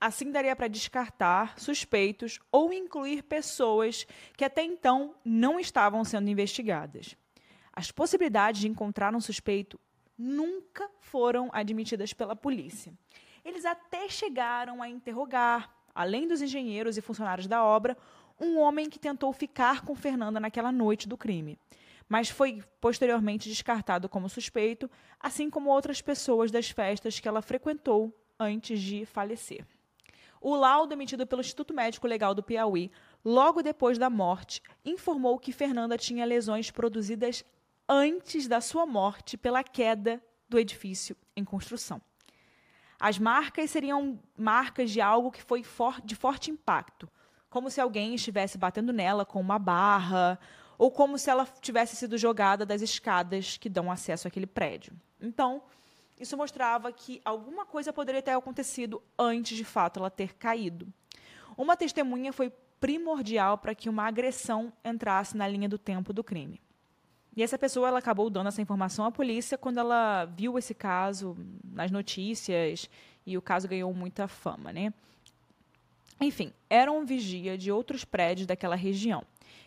Assim, 0.01 0.31
daria 0.31 0.55
para 0.55 0.69
descartar 0.69 1.59
suspeitos 1.59 2.39
ou 2.51 2.71
incluir 2.71 3.23
pessoas 3.23 4.07
que 4.37 4.45
até 4.45 4.63
então 4.63 5.13
não 5.25 5.59
estavam 5.59 6.05
sendo 6.05 6.29
investigadas. 6.29 7.17
As 7.73 7.91
possibilidades 7.91 8.61
de 8.61 8.67
encontrar 8.67 9.13
um 9.13 9.19
suspeito 9.19 9.79
nunca 10.17 10.89
foram 10.99 11.49
admitidas 11.51 12.13
pela 12.13 12.35
polícia. 12.35 12.93
Eles 13.43 13.65
até 13.65 14.07
chegaram 14.07 14.81
a 14.81 14.87
interrogar, 14.87 15.73
além 15.93 16.27
dos 16.27 16.41
engenheiros 16.41 16.97
e 16.97 17.01
funcionários 17.01 17.47
da 17.47 17.63
obra, 17.63 17.97
um 18.39 18.57
homem 18.57 18.89
que 18.89 18.99
tentou 18.99 19.33
ficar 19.33 19.81
com 19.81 19.95
Fernanda 19.95 20.39
naquela 20.39 20.71
noite 20.71 21.09
do 21.09 21.17
crime, 21.17 21.59
mas 22.07 22.29
foi 22.29 22.63
posteriormente 22.79 23.49
descartado 23.49 24.07
como 24.07 24.29
suspeito, 24.29 24.89
assim 25.19 25.49
como 25.49 25.69
outras 25.69 26.01
pessoas 26.01 26.51
das 26.51 26.69
festas 26.69 27.19
que 27.19 27.27
ela 27.27 27.41
frequentou 27.41 28.13
antes 28.39 28.79
de 28.81 29.05
falecer. 29.05 29.65
O 30.41 30.55
laudo 30.55 30.93
emitido 30.93 31.27
pelo 31.27 31.41
Instituto 31.41 31.73
Médico 31.73 32.07
Legal 32.07 32.33
do 32.33 32.43
Piauí, 32.43 32.91
logo 33.23 33.61
depois 33.61 33.97
da 33.97 34.09
morte, 34.09 34.61
informou 34.85 35.37
que 35.37 35.51
Fernanda 35.51 35.97
tinha 35.97 36.25
lesões 36.25 36.71
produzidas 36.71 37.43
antes 37.87 38.47
da 38.47 38.61
sua 38.61 38.85
morte 38.85 39.35
pela 39.35 39.63
queda 39.63 40.21
do 40.47 40.57
edifício 40.57 41.15
em 41.35 41.43
construção. 41.43 42.01
As 42.99 43.17
marcas 43.17 43.71
seriam 43.71 44.19
marcas 44.37 44.91
de 44.91 45.01
algo 45.01 45.31
que 45.31 45.41
foi 45.41 45.63
for 45.63 46.01
de 46.01 46.15
forte 46.15 46.51
impacto, 46.51 47.09
como 47.49 47.69
se 47.69 47.81
alguém 47.81 48.13
estivesse 48.13 48.57
batendo 48.57 48.93
nela 48.93 49.25
com 49.25 49.39
uma 49.39 49.57
barra, 49.57 50.39
ou 50.77 50.91
como 50.91 51.17
se 51.17 51.29
ela 51.29 51.45
tivesse 51.61 51.95
sido 51.95 52.17
jogada 52.17 52.65
das 52.65 52.81
escadas 52.81 53.57
que 53.57 53.69
dão 53.69 53.91
acesso 53.91 54.27
àquele 54.27 54.47
prédio. 54.47 54.93
Então, 55.19 55.61
isso 56.19 56.35
mostrava 56.35 56.91
que 56.91 57.21
alguma 57.23 57.65
coisa 57.65 57.93
poderia 57.93 58.21
ter 58.21 58.31
acontecido 58.31 59.01
antes 59.17 59.55
de 59.55 59.63
fato 59.63 59.99
ela 59.99 60.09
ter 60.09 60.35
caído. 60.35 60.85
Uma 61.57 61.77
testemunha 61.77 62.33
foi 62.33 62.51
primordial 62.79 63.57
para 63.57 63.73
que 63.73 63.89
uma 63.89 64.05
agressão 64.05 64.71
entrasse 64.83 65.37
na 65.37 65.47
linha 65.47 65.69
do 65.69 65.77
tempo 65.77 66.11
do 66.11 66.23
crime. 66.23 66.61
E 67.35 67.43
essa 67.43 67.57
pessoa 67.57 67.87
ela 67.87 67.99
acabou 67.99 68.29
dando 68.29 68.47
essa 68.47 68.61
informação 68.61 69.05
à 69.05 69.11
polícia 69.11 69.57
quando 69.57 69.77
ela 69.77 70.25
viu 70.25 70.57
esse 70.57 70.73
caso 70.73 71.37
nas 71.63 71.89
notícias 71.89 72.89
e 73.25 73.37
o 73.37 73.41
caso 73.41 73.67
ganhou 73.67 73.93
muita 73.93 74.27
fama, 74.27 74.73
né? 74.73 74.93
Enfim, 76.19 76.51
era 76.69 76.91
um 76.91 77.05
vigia 77.05 77.57
de 77.57 77.71
outros 77.71 78.03
prédios 78.03 78.45
daquela 78.45 78.75
região. 78.75 79.23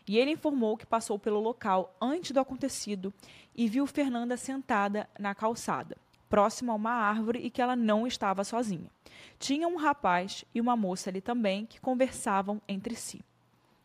E 0.06 0.18
ele 0.18 0.32
informou 0.32 0.76
que 0.76 0.84
passou 0.84 1.18
pelo 1.18 1.40
local 1.40 1.96
antes 1.98 2.32
do 2.32 2.40
acontecido 2.40 3.12
e 3.54 3.68
viu 3.68 3.86
Fernanda 3.86 4.36
sentada 4.36 5.08
na 5.18 5.34
calçada 5.34 5.96
próximo 6.32 6.72
a 6.72 6.74
uma 6.74 6.92
árvore 6.92 7.40
e 7.40 7.50
que 7.50 7.60
ela 7.60 7.76
não 7.76 8.06
estava 8.06 8.42
sozinha. 8.42 8.90
Tinha 9.38 9.68
um 9.68 9.76
rapaz 9.76 10.46
e 10.54 10.62
uma 10.62 10.74
moça 10.74 11.10
ali 11.10 11.20
também 11.20 11.66
que 11.66 11.78
conversavam 11.78 12.58
entre 12.66 12.96
si. 12.96 13.22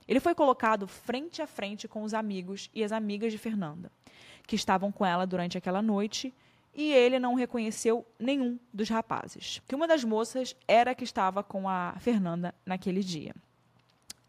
Ele 0.08 0.22
foi 0.22 0.34
colocado 0.34 0.88
frente 0.88 1.42
a 1.42 1.46
frente 1.46 1.90
com 1.90 2.04
os 2.04 2.14
amigos 2.14 2.70
e 2.74 2.86
as 2.86 2.94
amigas 2.94 3.34
de 3.34 3.38
Fernanda, 3.38 3.92
que 4.48 4.56
estavam 4.56 4.94
com 4.94 5.06
ela 5.06 5.28
durante 5.28 5.58
aquela 5.58 5.82
noite, 5.82 6.34
e 6.74 6.94
ele 6.94 7.20
não 7.20 7.34
reconheceu 7.34 8.06
nenhum 8.18 8.58
dos 8.74 8.88
rapazes. 8.88 9.62
Que 9.68 9.76
uma 9.76 9.86
das 9.86 10.06
moças 10.06 10.56
era 10.66 10.92
a 10.92 10.96
que 10.96 11.04
estava 11.04 11.44
com 11.44 11.68
a 11.68 11.98
Fernanda 12.00 12.56
naquele 12.66 13.04
dia. 13.04 13.36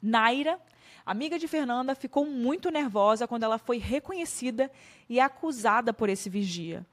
Naira, 0.02 0.58
amiga 1.06 1.38
de 1.38 1.46
Fernanda, 1.46 1.94
ficou 1.94 2.26
muito 2.26 2.68
nervosa 2.68 3.28
quando 3.28 3.44
ela 3.44 3.58
foi 3.58 3.78
reconhecida 3.78 4.68
e 5.08 5.20
acusada 5.20 5.92
por 5.92 6.08
esse 6.08 6.28
vigia. 6.28 6.84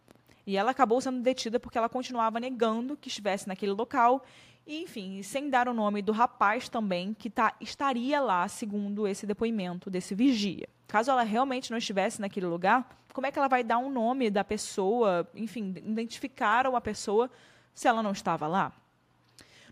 E 0.46 0.58
ela 0.58 0.72
acabou 0.72 1.02
sendo 1.02 1.22
detida 1.22 1.60
porque 1.60 1.78
ela 1.78 1.90
continuava 1.90 2.40
negando 2.40 2.96
que 2.96 3.08
estivesse 3.08 3.48
naquele 3.48 3.72
local 3.72 4.24
e, 4.66 4.82
enfim, 4.82 5.22
sem 5.22 5.50
dar 5.50 5.68
o 5.68 5.74
nome 5.74 6.02
do 6.02 6.12
rapaz 6.12 6.70
também 6.70 7.14
que 7.14 7.30
tá, 7.30 7.54
estaria 7.60 8.20
lá, 8.20 8.48
segundo 8.48 9.08
esse 9.08 9.26
depoimento 9.26 9.90
desse 9.90 10.16
vigia. 10.16 10.68
Caso 10.88 11.12
ela 11.12 11.24
realmente 11.24 11.72
não 11.72 11.78
estivesse 11.78 12.22
naquele 12.22 12.46
lugar, 12.46 13.04
como 13.14 13.28
é 13.28 13.32
que 13.32 13.40
ela 13.40 13.48
vai 13.48 13.64
dar 13.64 13.78
um 13.78 13.90
nome 13.90 14.30
da 14.30 14.44
pessoa, 14.44 15.28
enfim, 15.34 15.74
identificar 15.78 16.68
uma 16.68 16.82
pessoa 16.82 17.30
se 17.74 17.88
ela 17.88 18.04
não 18.04 18.12
estava 18.12 18.48
lá? 18.48 18.74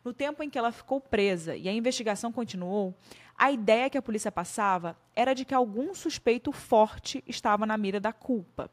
No 0.03 0.13
tempo 0.13 0.43
em 0.43 0.49
que 0.49 0.57
ela 0.57 0.71
ficou 0.71 0.99
presa 0.99 1.55
e 1.55 1.69
a 1.69 1.73
investigação 1.73 2.31
continuou, 2.31 2.93
a 3.37 3.51
ideia 3.51 3.89
que 3.89 3.97
a 3.97 4.01
polícia 4.01 4.31
passava 4.31 4.97
era 5.15 5.33
de 5.33 5.45
que 5.45 5.53
algum 5.53 5.93
suspeito 5.95 6.51
forte 6.51 7.23
estava 7.27 7.65
na 7.65 7.77
mira 7.77 7.99
da 7.99 8.13
culpa. 8.13 8.69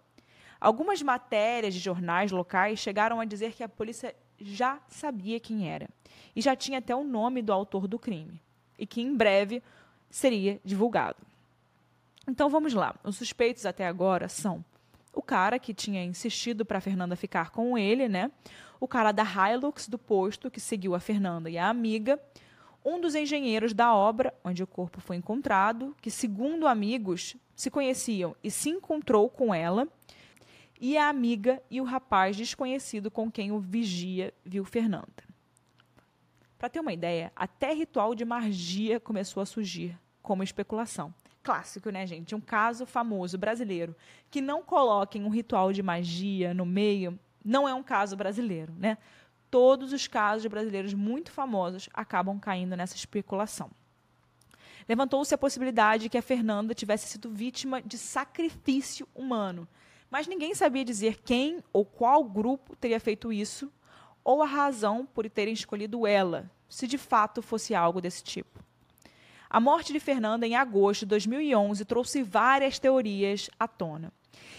Algumas 0.61 1.01
matérias 1.01 1.73
de 1.73 1.81
jornais 1.81 2.31
locais 2.31 2.79
chegaram 2.79 3.19
a 3.19 3.25
dizer 3.25 3.55
que 3.55 3.63
a 3.63 3.69
polícia 3.69 4.15
já 4.39 4.79
sabia 4.89 5.41
quem 5.41 5.69
era 5.69 5.89
e 6.37 6.41
já 6.41 6.55
tinha 6.55 6.79
até 6.79 6.95
o 6.95 7.03
nome 7.03 7.41
do 7.41 7.53
autor 7.53 7.89
do 7.89 7.99
crime 7.99 8.41
e 8.79 8.87
que 8.87 9.01
em 9.01 9.17
breve 9.17 9.63
seria 10.11 10.61
divulgado. 10.65 11.17
Então 12.29 12.49
vamos 12.49 12.75
lá. 12.75 12.95
Os 13.03 13.17
suspeitos 13.17 13.65
até 13.65 13.87
agora 13.87 14.29
são 14.29 14.65
o 15.13 15.23
cara 15.23 15.59
que 15.59 15.75
tinha 15.75 16.05
insistido 16.05 16.65
para 16.65 16.81
Fernanda 16.81 17.17
ficar 17.17 17.51
com 17.51 17.77
ele, 17.77 18.09
né? 18.09 18.31
O 18.79 18.87
cara 18.87 19.13
da 19.13 19.25
Hilux 19.25 19.89
do 19.89 19.99
posto 19.99 20.51
que 20.51 20.61
seguiu 20.61 20.95
a 20.95 21.01
Fernanda 21.01 21.51
e 21.51 21.59
a 21.59 21.69
amiga, 21.69 22.21
um 22.85 23.01
dos 23.01 23.15
engenheiros 23.15 23.75
da 23.75 23.95
obra 23.95 24.33
onde 24.45 24.63
o 24.63 24.67
corpo 24.67 25.01
foi 25.01 25.17
encontrado, 25.17 25.95
que 26.01 26.11
segundo 26.11 26.67
amigos 26.67 27.37
se 27.55 27.71
conheciam 27.71 28.35
e 28.43 28.51
se 28.51 28.71
encontrou 28.71 29.29
com 29.29 29.55
ela, 29.55 29.87
e 30.81 30.97
a 30.97 31.09
amiga 31.09 31.63
e 31.71 31.81
o 31.81 31.85
rapaz 31.85 32.37
desconhecido 32.37 33.11
com 33.11 33.31
quem 33.31 33.53
o 33.53 33.61
vigia 33.61 34.33
viu 34.43 34.65
Fernanda. 34.65 35.31
Para 36.59 36.71
ter 36.71 36.81
uma 36.81 36.93
ideia, 36.93 37.31
até 37.37 37.73
ritual 37.73 38.15
de 38.15 38.25
magia 38.25 38.99
começou 38.99 39.43
a 39.43 39.47
surgir 39.47 39.99
como 40.23 40.43
especulação. 40.43 41.15
Clássico, 41.43 41.91
né, 41.91 42.07
gente? 42.07 42.35
Um 42.35 42.41
caso 42.41 42.87
famoso 42.87 43.39
brasileiro 43.39 43.95
que 44.31 44.41
não 44.41 44.63
coloquem 44.63 45.25
um 45.25 45.29
ritual 45.29 45.73
de 45.73 45.83
magia 45.83 46.55
no 46.55 46.65
meio 46.65 47.19
não 47.45 47.69
é 47.69 47.75
um 47.75 47.83
caso 47.83 48.17
brasileiro, 48.17 48.75
né? 48.79 48.99
Todos 49.51 49.93
os 49.93 50.07
casos 50.07 50.43
de 50.43 50.49
brasileiros 50.49 50.95
muito 50.95 51.33
famosos 51.33 51.89
acabam 51.93 52.39
caindo 52.39 52.77
nessa 52.77 52.95
especulação. 52.95 53.71
Levantou-se 54.89 55.35
a 55.35 55.39
possibilidade 55.39 56.05
de 56.05 56.09
que 56.09 56.19
a 56.19 56.23
Fernanda 56.23 56.75
tivesse 56.75 57.09
sido 57.09 57.31
vítima 57.31 57.83
de 57.83 57.99
sacrifício 57.99 59.09
humano 59.15 59.69
mas 60.11 60.27
ninguém 60.27 60.55
sabia 60.55 60.85
dizer 60.85 61.21
quem 61.23 61.63
ou 61.73 61.85
qual 61.85 62.25
grupo 62.25 62.75
teria 62.77 62.99
feito 62.99 63.33
isso, 63.33 63.73
ou 64.25 64.43
a 64.43 64.47
razão 64.47 65.07
por 65.07 65.29
terem 65.31 65.55
escolhido 65.55 66.07
ela, 66.07 66.51
se 66.69 66.87
de 66.87 66.99
fato 66.99 67.41
fosse 67.41 67.75
algo 67.75 68.01
desse 68.01 68.23
tipo. 68.23 68.61
A 69.49 69.59
morte 69.59 69.93
de 69.93 69.99
Fernanda 69.99 70.47
em 70.47 70.55
agosto 70.55 71.01
de 71.01 71.07
2011 71.07 71.85
trouxe 71.85 72.23
várias 72.23 72.79
teorias 72.79 73.51
à 73.59 73.67
tona. 73.67 74.13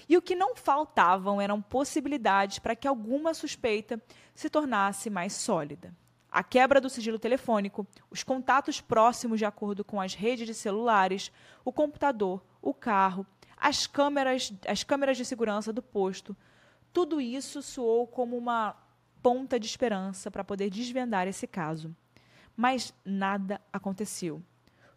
E 0.09 0.17
o 0.17 0.21
que 0.21 0.35
não 0.35 0.55
faltavam 0.55 1.39
eram 1.39 1.61
possibilidades 1.61 2.59
para 2.59 2.75
que 2.75 2.87
alguma 2.87 3.33
suspeita 3.33 4.01
se 4.35 4.49
tornasse 4.49 5.09
mais 5.09 5.33
sólida. 5.33 5.95
A 6.29 6.43
quebra 6.43 6.81
do 6.81 6.89
sigilo 6.89 7.19
telefônico, 7.19 7.87
os 8.09 8.23
contatos 8.23 8.81
próximos 8.81 9.39
de 9.39 9.45
acordo 9.45 9.85
com 9.85 10.01
as 10.01 10.13
redes 10.13 10.45
de 10.45 10.53
celulares, 10.53 11.31
o 11.63 11.71
computador, 11.71 12.43
o 12.61 12.73
carro, 12.73 13.25
as 13.61 13.85
câmeras, 13.85 14.51
as 14.67 14.83
câmeras 14.83 15.15
de 15.15 15.23
segurança 15.23 15.71
do 15.71 15.83
posto. 15.83 16.35
Tudo 16.91 17.21
isso 17.21 17.61
soou 17.61 18.07
como 18.07 18.35
uma 18.35 18.75
ponta 19.21 19.59
de 19.59 19.67
esperança 19.67 20.31
para 20.31 20.43
poder 20.43 20.71
desvendar 20.71 21.27
esse 21.27 21.45
caso. 21.45 21.95
Mas 22.57 22.91
nada 23.05 23.61
aconteceu. 23.71 24.41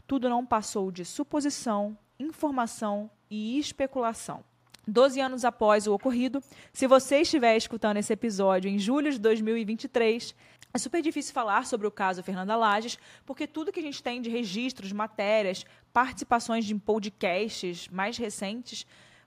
Tudo 0.06 0.30
não 0.30 0.44
passou 0.46 0.90
de 0.90 1.04
suposição, 1.04 1.96
informação 2.18 3.10
e 3.30 3.58
especulação. 3.58 4.42
Doze 4.86 5.20
anos 5.20 5.44
após 5.44 5.86
o 5.86 5.94
ocorrido, 5.94 6.42
se 6.72 6.86
você 6.86 7.20
estiver 7.20 7.56
escutando 7.56 7.96
esse 7.98 8.12
episódio 8.12 8.68
em 8.70 8.78
julho 8.78 9.10
de 9.10 9.18
2023, 9.18 10.34
é 10.74 10.78
super 10.78 11.00
difícil 11.00 11.32
falar 11.32 11.66
sobre 11.66 11.86
o 11.86 11.90
caso 11.90 12.20
Fernanda 12.20 12.56
Lages, 12.56 12.98
porque 13.24 13.46
tudo 13.46 13.70
que 13.70 13.78
a 13.78 13.82
gente 13.82 14.02
tem 14.02 14.20
de 14.20 14.28
registros, 14.28 14.90
matérias, 14.90 15.64
participações 15.92 16.64
de 16.64 16.74
podcasts 16.74 17.86
mais 17.88 18.18
recentes 18.18 18.84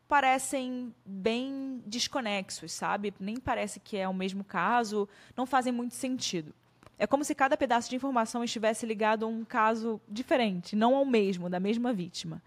parecem 0.09 0.93
bem 1.05 1.81
desconexos, 1.85 2.73
sabe? 2.73 3.13
Nem 3.17 3.37
parece 3.37 3.79
que 3.79 3.95
é 3.95 4.05
o 4.09 4.13
mesmo 4.13 4.43
caso, 4.43 5.07
não 5.37 5.45
fazem 5.45 5.71
muito 5.71 5.95
sentido. 5.95 6.53
É 6.99 7.07
como 7.07 7.23
se 7.23 7.33
cada 7.33 7.55
pedaço 7.55 7.89
de 7.89 7.95
informação 7.95 8.43
estivesse 8.43 8.85
ligado 8.85 9.23
a 9.23 9.29
um 9.29 9.45
caso 9.45 10.01
diferente, 10.09 10.75
não 10.75 10.95
ao 10.95 11.05
mesmo, 11.05 11.49
da 11.49 11.61
mesma 11.61 11.93
vítima. 11.93 12.43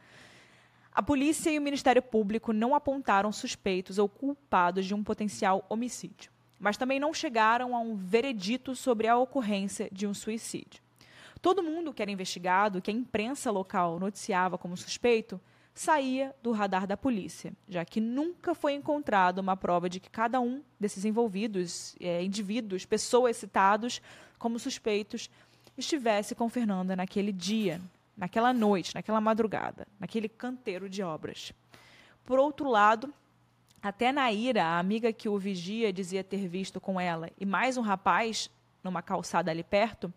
A 0.92 1.02
polícia 1.02 1.48
e 1.50 1.58
o 1.58 1.62
Ministério 1.62 2.02
Público 2.02 2.52
não 2.52 2.74
apontaram 2.74 3.32
suspeitos 3.32 3.96
ou 3.96 4.10
culpados 4.10 4.84
de 4.84 4.92
um 4.92 5.02
potencial 5.02 5.64
homicídio 5.70 6.30
mas 6.60 6.76
também 6.76 7.00
não 7.00 7.14
chegaram 7.14 7.74
a 7.74 7.80
um 7.80 7.96
veredito 7.96 8.76
sobre 8.76 9.08
a 9.08 9.16
ocorrência 9.16 9.88
de 9.90 10.06
um 10.06 10.12
suicídio. 10.12 10.82
Todo 11.40 11.62
mundo 11.62 11.92
que 11.92 12.02
era 12.02 12.10
investigado, 12.10 12.82
que 12.82 12.90
a 12.90 12.94
imprensa 12.94 13.50
local 13.50 13.98
noticiava 13.98 14.58
como 14.58 14.76
suspeito, 14.76 15.40
saía 15.74 16.34
do 16.42 16.52
radar 16.52 16.86
da 16.86 16.96
polícia, 16.96 17.54
já 17.66 17.82
que 17.84 18.00
nunca 18.00 18.54
foi 18.54 18.74
encontrada 18.74 19.40
uma 19.40 19.56
prova 19.56 19.88
de 19.88 19.98
que 19.98 20.10
cada 20.10 20.38
um 20.38 20.62
desses 20.78 21.06
envolvidos, 21.06 21.96
é, 21.98 22.22
indivíduos, 22.22 22.84
pessoas 22.84 23.38
citados 23.38 24.02
como 24.38 24.58
suspeitos, 24.58 25.30
estivesse 25.78 26.34
com 26.34 26.50
Fernanda 26.50 26.94
naquele 26.94 27.32
dia, 27.32 27.80
naquela 28.14 28.52
noite, 28.52 28.94
naquela 28.94 29.20
madrugada, 29.20 29.86
naquele 29.98 30.28
canteiro 30.28 30.90
de 30.90 31.02
obras. 31.02 31.54
Por 32.26 32.38
outro 32.38 32.68
lado, 32.68 33.12
até 33.82 34.12
Naira, 34.12 34.64
a 34.64 34.78
amiga 34.78 35.12
que 35.12 35.28
o 35.28 35.38
vigia 35.38 35.92
dizia 35.92 36.22
ter 36.22 36.46
visto 36.46 36.80
com 36.80 37.00
ela, 37.00 37.30
e 37.38 37.46
mais 37.46 37.76
um 37.76 37.82
rapaz 37.82 38.50
numa 38.84 39.02
calçada 39.02 39.50
ali 39.50 39.64
perto, 39.64 40.12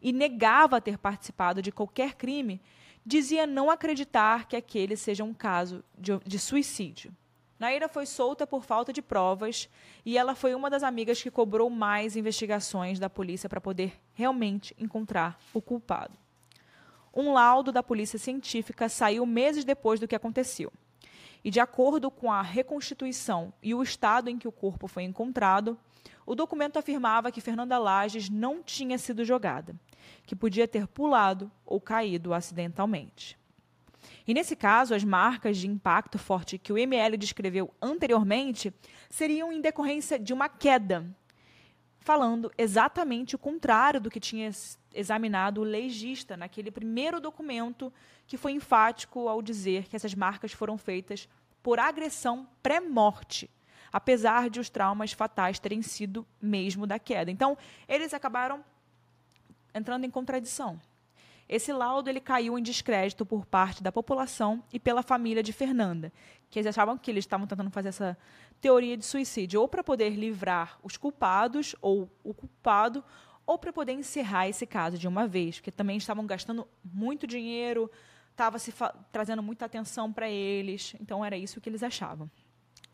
e 0.00 0.12
negava 0.12 0.80
ter 0.80 0.98
participado 0.98 1.62
de 1.62 1.70
qualquer 1.70 2.14
crime, 2.14 2.60
dizia 3.04 3.46
não 3.46 3.70
acreditar 3.70 4.46
que 4.46 4.56
aquele 4.56 4.96
seja 4.96 5.24
um 5.24 5.34
caso 5.34 5.84
de, 5.98 6.18
de 6.20 6.38
suicídio. 6.38 7.14
Naira 7.58 7.88
foi 7.88 8.06
solta 8.06 8.44
por 8.46 8.64
falta 8.64 8.92
de 8.92 9.00
provas 9.00 9.68
e 10.04 10.18
ela 10.18 10.34
foi 10.34 10.52
uma 10.52 10.68
das 10.68 10.82
amigas 10.82 11.22
que 11.22 11.30
cobrou 11.30 11.70
mais 11.70 12.16
investigações 12.16 12.98
da 12.98 13.08
polícia 13.08 13.48
para 13.48 13.60
poder 13.60 14.00
realmente 14.14 14.74
encontrar 14.78 15.38
o 15.54 15.62
culpado. 15.62 16.14
Um 17.14 17.32
laudo 17.32 17.70
da 17.70 17.82
polícia 17.82 18.18
científica 18.18 18.88
saiu 18.88 19.24
meses 19.24 19.64
depois 19.64 20.00
do 20.00 20.08
que 20.08 20.16
aconteceu. 20.16 20.72
E 21.44 21.50
de 21.50 21.60
acordo 21.60 22.10
com 22.10 22.30
a 22.30 22.40
reconstituição 22.40 23.52
e 23.62 23.74
o 23.74 23.82
estado 23.82 24.28
em 24.30 24.38
que 24.38 24.46
o 24.46 24.52
corpo 24.52 24.86
foi 24.86 25.02
encontrado, 25.02 25.76
o 26.24 26.34
documento 26.34 26.78
afirmava 26.78 27.32
que 27.32 27.40
Fernanda 27.40 27.78
Lages 27.78 28.30
não 28.30 28.62
tinha 28.62 28.96
sido 28.96 29.24
jogada, 29.24 29.74
que 30.24 30.36
podia 30.36 30.68
ter 30.68 30.86
pulado 30.86 31.50
ou 31.66 31.80
caído 31.80 32.32
acidentalmente. 32.32 33.36
E 34.26 34.32
nesse 34.32 34.54
caso, 34.54 34.94
as 34.94 35.02
marcas 35.02 35.56
de 35.56 35.66
impacto 35.66 36.18
forte 36.18 36.58
que 36.58 36.72
o 36.72 36.78
ML 36.78 37.16
descreveu 37.16 37.72
anteriormente 37.80 38.72
seriam 39.10 39.52
em 39.52 39.60
decorrência 39.60 40.18
de 40.18 40.32
uma 40.32 40.48
queda, 40.48 41.04
falando 42.02 42.52
exatamente 42.58 43.34
o 43.34 43.38
contrário 43.38 44.00
do 44.00 44.10
que 44.10 44.20
tinha 44.20 44.50
examinado 44.94 45.60
o 45.60 45.64
legista 45.64 46.36
naquele 46.36 46.70
primeiro 46.70 47.20
documento 47.20 47.92
que 48.26 48.36
foi 48.36 48.52
enfático 48.52 49.28
ao 49.28 49.40
dizer 49.40 49.88
que 49.88 49.96
essas 49.96 50.14
marcas 50.14 50.52
foram 50.52 50.76
feitas 50.76 51.28
por 51.62 51.78
agressão 51.78 52.46
pré-morte, 52.62 53.48
apesar 53.92 54.50
de 54.50 54.58
os 54.58 54.68
traumas 54.68 55.12
fatais 55.12 55.58
terem 55.58 55.80
sido 55.80 56.26
mesmo 56.40 56.86
da 56.86 56.98
queda. 56.98 57.30
Então, 57.30 57.56
eles 57.88 58.12
acabaram 58.12 58.64
entrando 59.74 60.04
em 60.04 60.10
contradição. 60.10 60.80
Esse 61.52 61.70
laudo 61.70 62.08
ele 62.08 62.18
caiu 62.18 62.58
em 62.58 62.62
descrédito 62.62 63.26
por 63.26 63.44
parte 63.44 63.82
da 63.82 63.92
população 63.92 64.64
e 64.72 64.80
pela 64.80 65.02
família 65.02 65.42
de 65.42 65.52
Fernanda, 65.52 66.10
que 66.48 66.58
eles 66.58 66.66
achavam 66.66 66.96
que 66.96 67.10
eles 67.10 67.24
estavam 67.24 67.46
tentando 67.46 67.70
fazer 67.70 67.90
essa 67.90 68.16
teoria 68.58 68.96
de 68.96 69.04
suicídio, 69.04 69.60
ou 69.60 69.68
para 69.68 69.84
poder 69.84 70.14
livrar 70.14 70.78
os 70.82 70.96
culpados 70.96 71.76
ou 71.82 72.10
o 72.24 72.32
culpado, 72.32 73.04
ou 73.44 73.58
para 73.58 73.70
poder 73.70 73.92
encerrar 73.92 74.48
esse 74.48 74.64
caso 74.64 74.96
de 74.96 75.06
uma 75.06 75.28
vez, 75.28 75.56
porque 75.56 75.70
também 75.70 75.98
estavam 75.98 76.24
gastando 76.24 76.66
muito 76.82 77.26
dinheiro, 77.26 77.90
estava 78.30 78.58
se 78.58 78.72
trazendo 79.12 79.42
muita 79.42 79.66
atenção 79.66 80.10
para 80.10 80.30
eles, 80.30 80.96
então 80.98 81.22
era 81.22 81.36
isso 81.36 81.60
que 81.60 81.68
eles 81.68 81.82
achavam. 81.82 82.30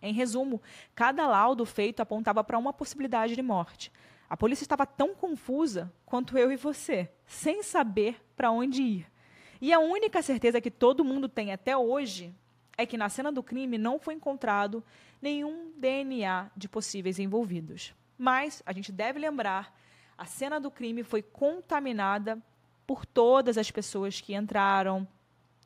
Em 0.03 0.12
resumo, 0.12 0.61
cada 0.97 1.29
laudo 1.29 1.64
feito 1.64 2.01
apontava 2.01 2.42
para 2.42 2.59
uma 2.59 2.73
possibilidade 2.73 3.37
de 3.37 3.42
morte. 3.42 3.92
A 4.29 4.37
polícia 4.37 4.64
estava 4.64 4.87
tão 4.87 5.14
confusa 5.14 5.93
quanto 6.05 6.37
eu 6.37 6.53
e 6.53 6.57
você, 6.57 7.11
sem 7.27 7.62
saber 7.62 8.21
para 8.37 8.51
onde 8.51 8.83
ir. 8.83 9.07
E 9.61 9.73
a 9.73 9.79
única 9.79 10.23
certeza 10.23 10.61
que 10.61 10.71
todo 10.71 11.05
mundo 11.05 11.29
tem 11.29 11.53
até 11.53 11.77
hoje 11.77 12.35
é 12.77 12.87
que 12.87 12.97
na 12.97 13.09
cena 13.09 13.33
do 13.33 13.43
crime 13.43 13.79
não 13.79 13.99
foi 13.99 14.14
encontrado 14.14 14.85
nenhum 15.21 15.73
DNA 15.77 16.51
de 16.57 16.69
possíveis 16.69 17.19
envolvidos. 17.19 17.95
Mas 18.17 18.62
a 18.67 18.73
gente 18.73 18.93
deve 18.93 19.19
lembrar, 19.19 19.75
a 20.17 20.25
cena 20.25 20.61
do 20.61 20.71
crime 20.71 21.03
foi 21.03 21.23
contaminada 21.23 22.41
por 22.87 23.05
todas 23.05 23.59
as 23.59 23.71
pessoas 23.71 24.21
que 24.21 24.35
entraram, 24.35 25.07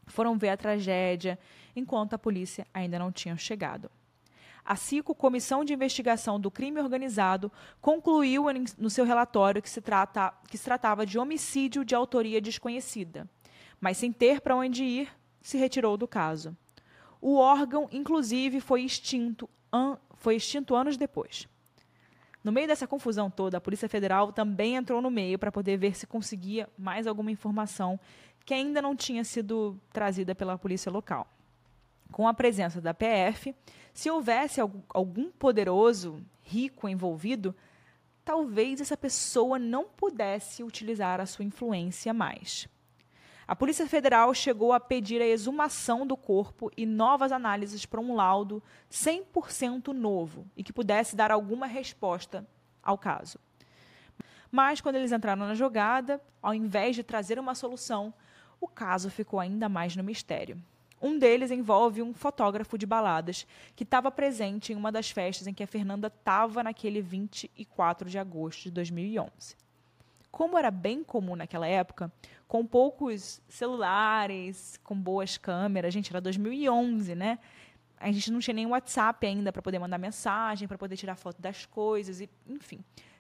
foram 0.07 0.39
ver 0.39 0.51
a 0.51 0.57
tragédia, 0.57 1.39
enquanto 1.75 2.15
a 2.15 2.19
polícia 2.19 2.67
ainda 2.73 2.99
não 2.99 3.13
tinha 3.13 3.37
chegado. 3.37 3.91
A 4.65 4.77
CICO, 4.77 5.15
Comissão 5.15 5.65
de 5.65 5.73
Investigação 5.73 6.39
do 6.39 6.51
Crime 6.51 6.81
Organizado, 6.81 7.51
concluiu 7.81 8.45
no 8.79 8.89
seu 8.89 9.05
relatório 9.05 9.61
que 9.61 9.69
se, 9.69 9.81
trata, 9.81 10.33
que 10.49 10.57
se 10.57 10.65
tratava 10.65 11.05
de 11.05 11.19
homicídio 11.19 11.85
de 11.85 11.95
autoria 11.95 12.41
desconhecida, 12.41 13.29
mas 13.81 13.97
sem 13.97 14.13
ter 14.13 14.41
para 14.41 14.55
onde 14.55 14.85
ir, 14.85 15.09
se 15.41 15.59
retirou 15.59 15.97
do 15.97 16.07
caso. 16.07 16.57
O 17.21 17.37
órgão, 17.37 17.89
inclusive, 17.91 18.61
foi 18.61 18.83
extinto, 18.83 19.51
an, 19.73 19.99
foi 20.15 20.37
extinto 20.37 20.77
anos 20.77 20.97
depois. 20.97 21.49
No 22.45 22.53
meio 22.53 22.69
dessa 22.69 22.87
confusão 22.87 23.31
toda, 23.31 23.59
a 23.59 23.61
Polícia 23.61 23.89
Federal 23.89 24.33
também 24.33 24.77
entrou 24.77 25.03
no 25.03 25.11
meio 25.11 25.39
para 25.39 25.51
poder 25.51 25.77
ver 25.77 25.97
se 25.97 26.07
conseguia 26.07 26.69
mais 26.79 27.07
alguma 27.07 27.31
informação 27.33 27.99
que 28.45 28.55
ainda 28.55 28.81
não 28.81 28.95
tinha 28.95 29.25
sido 29.25 29.81
trazida 29.93 30.35
pela 30.35 30.59
polícia 30.59 30.91
local 30.91 31.29
com 32.13 32.29
a 32.29 32.35
presença 32.35 32.81
da 32.81 32.95
PF, 32.95 33.55
se 33.93 34.11
houvesse 34.11 34.61
algum 34.61 35.31
poderoso, 35.31 36.25
rico 36.43 36.89
envolvido, 36.89 37.55
talvez 38.25 38.81
essa 38.81 38.97
pessoa 38.97 39.59
não 39.59 39.85
pudesse 39.85 40.63
utilizar 40.63 41.21
a 41.21 41.27
sua 41.27 41.45
influência 41.45 42.13
mais. 42.15 42.69
A 43.47 43.57
Polícia 43.57 43.87
Federal 43.87 44.33
chegou 44.33 44.73
a 44.73 44.79
pedir 44.79 45.21
a 45.21 45.27
exumação 45.27 46.07
do 46.07 46.17
corpo 46.17 46.71
e 46.77 46.87
novas 46.87 47.33
análises 47.33 47.85
para 47.85 48.01
um 48.01 48.15
laudo 48.15 48.63
100% 48.91 49.89
novo 49.89 50.47
e 50.57 50.63
que 50.63 50.73
pudesse 50.73 51.17
dar 51.17 51.31
alguma 51.31 51.67
resposta 51.67 52.47
ao 52.83 52.97
caso. 52.97 53.39
Mas, 54.51 54.81
quando 54.81 54.97
eles 54.97 55.13
entraram 55.13 55.47
na 55.47 55.55
jogada, 55.55 56.21
ao 56.41 56.55
invés 56.55 56.95
de 56.95 57.03
trazer 57.03 57.39
uma 57.39 57.55
solução, 57.55 58.15
o 58.61 58.69
caso 58.69 59.11
ficou 59.11 59.41
ainda 59.41 59.69
mais 59.69 59.97
no 59.97 60.05
mistério. 60.05 60.63
Um 61.03 61.19
deles 61.19 61.51
envolve 61.51 62.01
um 62.01 62.15
fotógrafo 62.15 62.79
de 62.79 62.87
baladas 62.87 63.45
que 63.75 63.83
estava 63.83 64.09
presente 64.09 64.73
em 64.73 64.77
uma 64.77 64.93
das 64.93 65.11
festas 65.11 65.49
em 65.49 65.53
que 65.53 65.65
a 65.65 65.67
Fernanda 65.67 66.07
estava 66.07 66.63
naquele 66.63 67.03
24 67.03 68.09
de 68.09 68.19
agosto 68.19 68.63
de 68.63 68.71
2011. 68.71 69.57
Como 70.31 70.57
era 70.57 70.71
bem 70.71 71.03
comum 71.03 71.35
naquela 71.35 71.67
época, 71.67 72.11
com 72.47 72.65
poucos 72.65 73.43
celulares, 73.49 74.79
com 74.85 74.95
boas 74.95 75.37
câmeras, 75.37 75.93
gente, 75.93 76.11
era 76.13 76.21
2011, 76.21 77.17
né? 77.17 77.41
A 77.99 78.11
gente 78.13 78.31
não 78.31 78.39
tinha 78.39 78.55
nem 78.55 78.67
WhatsApp 78.67 79.27
ainda 79.27 79.53
para 79.53 79.61
poder 79.61 79.81
mandar 79.81 79.99
mensagem, 79.99 80.69
para 80.69 80.79
poder 80.79 80.97
tirar 80.97 81.17
foto 81.17 81.43
das 81.43 81.67
coisas, 81.67 82.21
e, 82.21 82.31
enfim. 82.49 82.79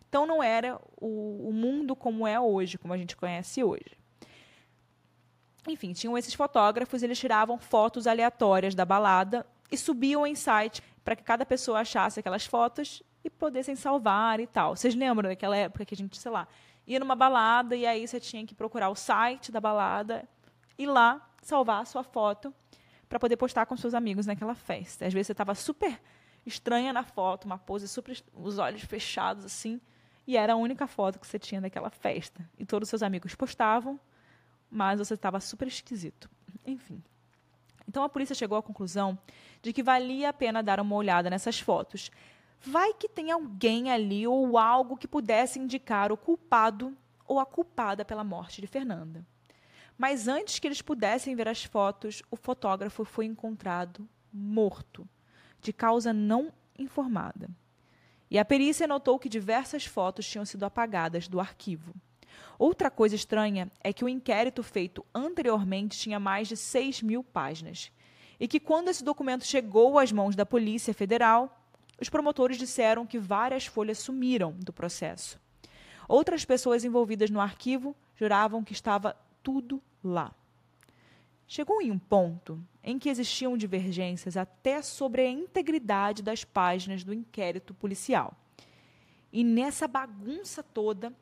Então 0.08 0.24
não 0.24 0.42
era 0.42 0.80
o, 1.00 1.48
o 1.48 1.52
mundo 1.52 1.96
como 1.96 2.26
é 2.26 2.38
hoje, 2.38 2.78
como 2.78 2.94
a 2.94 2.98
gente 2.98 3.16
conhece 3.16 3.64
hoje. 3.64 4.01
Enfim, 5.66 5.92
tinham 5.92 6.18
esses 6.18 6.35
fotógrafos, 6.35 7.03
eles 7.03 7.18
tiravam 7.18 7.59
fotos 7.59 8.07
aleatórias 8.07 8.75
da 8.75 8.85
balada 8.85 9.46
e 9.70 9.77
subiam 9.77 10.27
em 10.27 10.35
site 10.35 10.83
para 11.05 11.16
que 11.16 11.22
cada 11.22 11.46
pessoa 11.46 11.81
achasse 11.81 12.20
aquelas 12.20 12.44
fotos 12.46 13.03
e 13.25 13.31
pudessem 13.31 13.77
salvar 13.77 14.40
e 14.40 14.46
tal. 14.46 14.77
Vocês 14.77 14.94
lembram 14.94 15.29
daquela 15.29 15.57
época 15.57 15.85
que 15.85 15.94
a 15.94 15.96
gente, 15.96 16.18
sei 16.18 16.31
lá, 16.31 16.48
ia 16.87 16.98
numa 16.98 17.14
balada 17.14 17.77
e 17.77 17.87
aí 17.87 18.07
você 18.07 18.18
tinha 18.18 18.44
que 18.44 18.55
procurar 18.55 18.88
o 18.88 18.94
site 18.94 19.53
da 19.53 19.61
balada 19.61 20.29
e 20.77 20.87
lá 20.87 21.29
salvar 21.42 21.83
a 21.83 21.85
sua 21.85 22.03
foto 22.03 22.53
para 23.09 23.20
poder 23.20 23.37
postar 23.37 23.66
com 23.66 23.77
seus 23.77 23.94
amigos 23.94 24.27
naquela 24.27 24.55
festa. 24.55 25.07
Às 25.07 25.12
vezes 25.12 25.29
você 25.29 25.33
estava 25.33 25.55
super 25.55 26.01
estranha 26.44 26.92
na 26.92 27.05
foto, 27.05 27.44
uma 27.44 27.59
pose 27.59 27.87
super 27.87 28.20
os 28.35 28.59
olhos 28.59 28.83
fechados 28.83 29.44
assim, 29.44 29.81
e 30.27 30.37
era 30.37 30.55
a 30.55 30.57
única 30.57 30.87
foto 30.87 31.18
que 31.18 31.27
você 31.27 31.38
tinha 31.38 31.61
daquela 31.61 31.90
festa. 31.90 32.48
E 32.59 32.64
todos 32.64 32.87
os 32.87 32.90
seus 32.90 33.03
amigos 33.03 33.35
postavam 33.35 33.98
mas 34.72 34.98
você 34.98 35.12
estava 35.12 35.38
super 35.38 35.68
esquisito. 35.68 36.30
Enfim. 36.66 37.02
Então 37.87 38.02
a 38.02 38.08
polícia 38.08 38.35
chegou 38.35 38.56
à 38.56 38.62
conclusão 38.62 39.18
de 39.61 39.72
que 39.72 39.82
valia 39.82 40.30
a 40.30 40.32
pena 40.32 40.62
dar 40.62 40.80
uma 40.80 40.96
olhada 40.96 41.28
nessas 41.28 41.61
fotos. 41.61 42.11
Vai 42.58 42.94
que 42.94 43.08
tem 43.08 43.30
alguém 43.30 43.90
ali 43.90 44.26
ou 44.26 44.56
algo 44.56 44.96
que 44.96 45.06
pudesse 45.06 45.58
indicar 45.58 46.11
o 46.11 46.16
culpado 46.16 46.96
ou 47.26 47.38
a 47.38 47.44
culpada 47.44 48.04
pela 48.04 48.24
morte 48.24 48.61
de 48.62 48.66
Fernanda. 48.66 49.26
Mas 49.98 50.26
antes 50.26 50.58
que 50.58 50.66
eles 50.66 50.80
pudessem 50.80 51.37
ver 51.37 51.48
as 51.48 51.64
fotos, 51.64 52.22
o 52.30 52.37
fotógrafo 52.37 53.04
foi 53.04 53.26
encontrado 53.26 54.08
morto, 54.32 55.06
de 55.61 55.72
causa 55.72 56.12
não 56.12 56.50
informada. 56.78 57.50
E 58.30 58.38
a 58.38 58.44
perícia 58.44 58.87
notou 58.87 59.18
que 59.18 59.28
diversas 59.28 59.85
fotos 59.85 60.26
tinham 60.26 60.46
sido 60.46 60.64
apagadas 60.64 61.28
do 61.28 61.38
arquivo. 61.38 61.94
Outra 62.58 62.90
coisa 62.90 63.14
estranha 63.14 63.70
é 63.82 63.92
que 63.92 64.04
o 64.04 64.08
inquérito 64.08 64.62
feito 64.62 65.04
anteriormente 65.14 65.98
tinha 65.98 66.20
mais 66.20 66.48
de 66.48 66.56
6 66.56 67.02
mil 67.02 67.24
páginas. 67.24 67.90
E 68.38 68.46
que 68.46 68.60
quando 68.60 68.88
esse 68.88 69.04
documento 69.04 69.44
chegou 69.44 69.98
às 69.98 70.12
mãos 70.12 70.36
da 70.36 70.46
Polícia 70.46 70.92
Federal, 70.92 71.60
os 72.00 72.08
promotores 72.08 72.58
disseram 72.58 73.06
que 73.06 73.18
várias 73.18 73.66
folhas 73.66 73.98
sumiram 73.98 74.52
do 74.52 74.72
processo. 74.72 75.40
Outras 76.08 76.44
pessoas 76.44 76.84
envolvidas 76.84 77.30
no 77.30 77.40
arquivo 77.40 77.94
juravam 78.16 78.64
que 78.64 78.72
estava 78.72 79.16
tudo 79.42 79.80
lá. 80.02 80.32
Chegou 81.46 81.82
em 81.82 81.90
um 81.90 81.98
ponto 81.98 82.58
em 82.82 82.98
que 82.98 83.08
existiam 83.08 83.56
divergências 83.56 84.36
até 84.36 84.82
sobre 84.82 85.22
a 85.22 85.30
integridade 85.30 86.22
das 86.22 86.44
páginas 86.44 87.04
do 87.04 87.12
inquérito 87.12 87.74
policial. 87.74 88.34
E 89.32 89.44
nessa 89.44 89.86
bagunça 89.86 90.62
toda, 90.62 91.12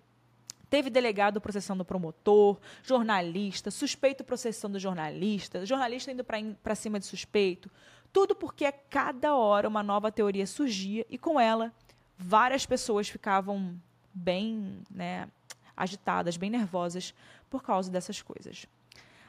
Teve 0.71 0.89
delegado 0.89 1.41
processando 1.41 1.83
o 1.83 1.85
promotor, 1.85 2.59
jornalista, 2.81 3.73
suspeito 3.73 4.23
processando 4.23 4.79
jornalista, 4.79 5.67
jornalista 5.67 6.13
indo 6.13 6.25
para 6.25 6.75
cima 6.77 7.01
de 7.01 7.07
suspeito. 7.07 7.69
Tudo 8.13 8.37
porque 8.37 8.65
a 8.65 8.73
cada 8.73 9.35
hora 9.35 9.69
uma 9.69 9.83
nova 9.83 10.13
teoria 10.13 10.47
surgia 10.47 11.05
e 11.11 11.19
com 11.19 11.41
ela 11.41 11.75
várias 12.17 12.65
pessoas 12.65 13.09
ficavam 13.09 13.75
bem 14.15 14.83
né, 14.89 15.29
agitadas, 15.77 16.37
bem 16.37 16.51
nervosas 16.51 17.15
por 17.49 17.63
causa 17.63 17.91
dessas 17.91 18.23
coisas. 18.23 18.67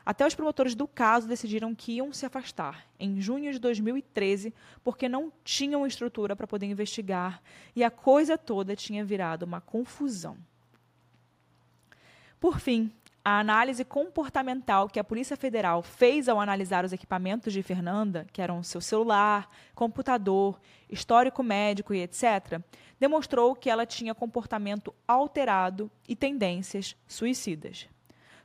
Até 0.06 0.26
os 0.26 0.36
promotores 0.36 0.76
do 0.76 0.88
caso 0.88 1.28
decidiram 1.28 1.74
que 1.74 1.94
iam 1.94 2.12
se 2.12 2.26
afastar 2.26 2.86
em 3.00 3.22
junho 3.22 3.52
de 3.52 3.60
2013 3.60 4.54
porque 4.84 5.08
não 5.08 5.32
tinham 5.44 5.86
estrutura 5.88 6.36
para 6.36 6.48
poder 6.48 6.66
investigar 6.66 7.42
e 7.76 7.84
a 7.84 7.92
coisa 7.92 8.38
toda 8.38 8.76
tinha 8.76 9.04
virado 9.06 9.44
uma 9.44 9.62
confusão. 9.62 10.38
Por 12.42 12.60
fim, 12.60 12.92
a 13.24 13.40
análise 13.40 13.86
comportamental 13.86 14.90
que 14.90 15.00
a 15.00 15.04
Polícia 15.04 15.38
Federal 15.38 15.84
fez 15.84 16.28
ao 16.28 16.40
analisar 16.40 16.84
os 16.84 16.92
equipamentos 16.92 17.54
de 17.54 17.62
Fernanda, 17.62 18.26
que 18.34 18.42
eram 18.42 18.64
seu 18.64 18.82
celular, 18.82 19.48
computador, 19.76 20.60
histórico 20.90 21.44
médico 21.44 21.94
e 21.94 22.02
etc., 22.02 22.60
demonstrou 23.00 23.56
que 23.56 23.70
ela 23.70 23.86
tinha 23.86 24.16
comportamento 24.16 24.92
alterado 25.08 25.92
e 26.10 26.16
tendências 26.16 26.96
suicidas. 27.08 27.88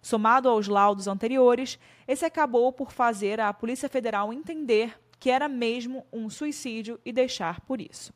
Somado 0.02 0.50
aos 0.50 0.68
laudos 0.68 1.08
anteriores, 1.08 1.78
esse 2.06 2.26
acabou 2.26 2.70
por 2.74 2.92
fazer 2.92 3.40
a 3.40 3.50
Polícia 3.54 3.88
Federal 3.88 4.30
entender 4.30 5.00
que 5.18 5.30
era 5.30 5.48
mesmo 5.48 6.04
um 6.12 6.28
suicídio 6.28 7.00
e 7.02 7.14
deixar 7.14 7.62
por 7.62 7.80
isso. 7.80 8.12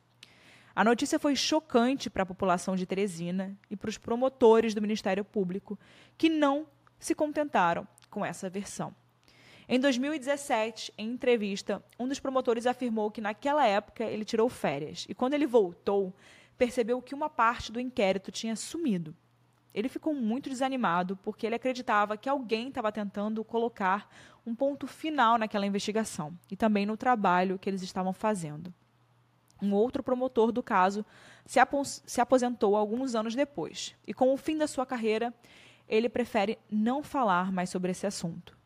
A 0.81 0.85
notícia 0.85 1.19
foi 1.19 1.37
chocante 1.37 2.09
para 2.09 2.23
a 2.23 2.27
população 2.27 2.75
de 2.75 2.87
Teresina 2.87 3.55
e 3.69 3.77
para 3.77 3.91
os 3.91 3.99
promotores 3.99 4.73
do 4.73 4.81
Ministério 4.81 5.23
Público, 5.23 5.79
que 6.17 6.31
não 6.31 6.67
se 6.99 7.15
contentaram 7.15 7.87
com 8.09 8.25
essa 8.25 8.49
versão. 8.49 8.97
Em 9.69 9.79
2017, 9.79 10.91
em 10.97 11.11
entrevista, 11.11 11.85
um 11.99 12.09
dos 12.09 12.19
promotores 12.19 12.67
afirmou 12.67 13.11
que 13.11 13.21
naquela 13.21 13.67
época 13.67 14.05
ele 14.05 14.25
tirou 14.25 14.49
férias 14.49 15.05
e 15.07 15.15
quando 15.15 15.35
ele 15.35 15.47
voltou, 15.47 16.17
percebeu 16.57 17.03
que 17.03 17.15
uma 17.15 17.29
parte 17.29 17.71
do 17.71 17.79
inquérito 17.79 18.33
tinha 18.33 18.57
sumido. 18.57 19.15
Ele 19.75 19.87
ficou 19.87 20.15
muito 20.15 20.49
desanimado 20.49 21.15
porque 21.15 21.45
ele 21.45 21.57
acreditava 21.57 22.17
que 22.17 22.27
alguém 22.27 22.69
estava 22.69 22.91
tentando 22.91 23.45
colocar 23.45 24.09
um 24.47 24.55
ponto 24.55 24.87
final 24.87 25.37
naquela 25.37 25.67
investigação 25.67 26.33
e 26.51 26.57
também 26.57 26.87
no 26.87 26.97
trabalho 26.97 27.59
que 27.59 27.69
eles 27.69 27.83
estavam 27.83 28.15
fazendo. 28.15 28.73
Um 29.63 29.75
outro 29.75 30.03
promotor 30.03 30.53
do 30.53 30.63
caso 30.63 31.05
se, 31.45 31.59
se 32.07 32.21
aposentou 32.21 32.77
alguns 32.77 33.15
anos 33.15 33.35
depois 33.35 33.95
e, 34.07 34.15
com 34.15 34.33
o 34.33 34.37
fim 34.37 34.57
da 34.57 34.67
sua 34.67 34.87
carreira, 34.87 35.35
ele 35.89 36.09
prefere 36.09 36.59
não 36.71 37.03
falar 37.03 37.51
mais 37.53 37.69
sobre 37.71 37.91
esse 37.91 38.07
assunto. 38.07 38.57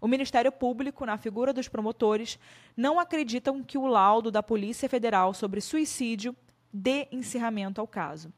O 0.00 0.06
Ministério 0.06 0.52
Público, 0.52 1.04
na 1.04 1.16
figura 1.16 1.52
dos 1.52 1.68
promotores, 1.68 2.38
não 2.76 3.00
acreditam 3.00 3.62
que 3.62 3.76
o 3.76 3.86
laudo 3.86 4.30
da 4.30 4.42
Polícia 4.42 4.88
Federal 4.88 5.34
sobre 5.34 5.60
suicídio 5.60 6.36
dê 6.72 7.08
encerramento 7.10 7.80
ao 7.80 7.86
caso. 7.86 8.32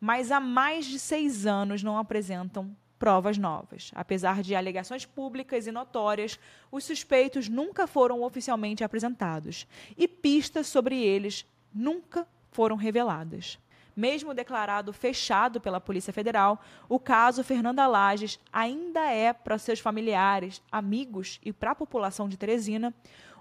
Mas 0.00 0.30
há 0.30 0.38
mais 0.38 0.84
de 0.86 0.98
seis 0.98 1.46
anos 1.46 1.82
não 1.82 1.98
apresentam 1.98 2.76
provas 2.98 3.38
novas. 3.38 3.90
Apesar 3.94 4.42
de 4.42 4.54
alegações 4.54 5.06
públicas 5.06 5.66
e 5.66 5.72
notórias, 5.72 6.38
os 6.70 6.84
suspeitos 6.84 7.48
nunca 7.48 7.86
foram 7.86 8.22
oficialmente 8.22 8.82
apresentados 8.82 9.66
e 9.96 10.08
pistas 10.08 10.66
sobre 10.66 11.00
eles 11.02 11.46
nunca 11.72 12.26
foram 12.50 12.76
reveladas. 12.76 13.58
Mesmo 13.94 14.32
declarado 14.32 14.92
fechado 14.92 15.60
pela 15.60 15.80
Polícia 15.80 16.12
Federal, 16.12 16.60
o 16.88 17.00
caso 17.00 17.42
Fernanda 17.42 17.86
Lages 17.86 18.38
ainda 18.52 19.10
é 19.10 19.32
para 19.32 19.58
seus 19.58 19.80
familiares, 19.80 20.62
amigos 20.70 21.40
e 21.44 21.52
para 21.52 21.72
a 21.72 21.74
população 21.74 22.28
de 22.28 22.36
Teresina 22.36 22.94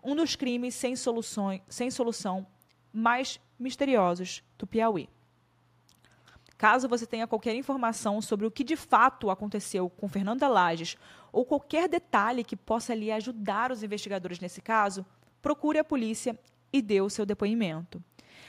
um 0.04 0.16
dos 0.16 0.36
crimes 0.36 0.74
sem, 0.74 0.96
solução, 0.96 1.60
sem 1.68 1.92
solução 1.92 2.48
mais 2.94 3.40
misteriosos 3.60 4.42
do 4.58 4.66
Piauí. 4.66 5.10
Caso 6.58 6.90
você 6.90 7.06
tenha 7.06 7.28
qualquer 7.28 7.56
informação 7.56 8.22
sobre 8.22 8.46
o 8.46 8.52
que 8.52 8.64
de 8.64 8.76
fato 8.76 9.30
aconteceu 9.30 9.90
com 9.90 10.10
Fernanda 10.10 10.48
Lages 10.48 10.98
ou 11.32 11.46
qualquer 11.46 11.88
detalhe 11.88 12.44
que 12.44 12.56
possa 12.56 12.96
lhe 12.96 13.12
ajudar 13.12 13.72
os 13.72 13.84
investigadores 13.84 14.40
nesse 14.40 14.62
caso, 14.62 15.06
procure 15.42 15.78
a 15.78 15.84
polícia 15.84 16.38
e 16.74 16.82
dê 16.82 17.00
o 17.00 17.10
seu 17.10 17.26
depoimento. 17.26 18.04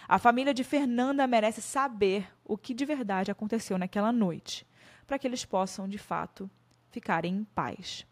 A 0.08 0.18
família 0.18 0.54
de 0.54 0.64
Fernanda 0.64 1.26
merece 1.26 1.60
saber 1.60 2.32
o 2.44 2.56
que 2.56 2.72
de 2.72 2.86
verdade 2.86 3.30
aconteceu 3.30 3.76
naquela 3.76 4.10
noite, 4.10 4.66
para 5.06 5.18
que 5.18 5.26
eles 5.26 5.44
possam, 5.44 5.86
de 5.86 5.98
fato, 5.98 6.50
ficarem 6.90 7.34
em 7.34 7.44
paz. 7.44 8.06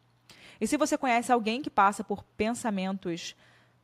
E 0.61 0.67
se 0.67 0.77
você 0.77 0.99
conhece 0.99 1.33
alguém 1.33 1.63
que 1.63 1.71
passa 1.71 2.05
por 2.05 2.23
pensamentos 2.23 3.35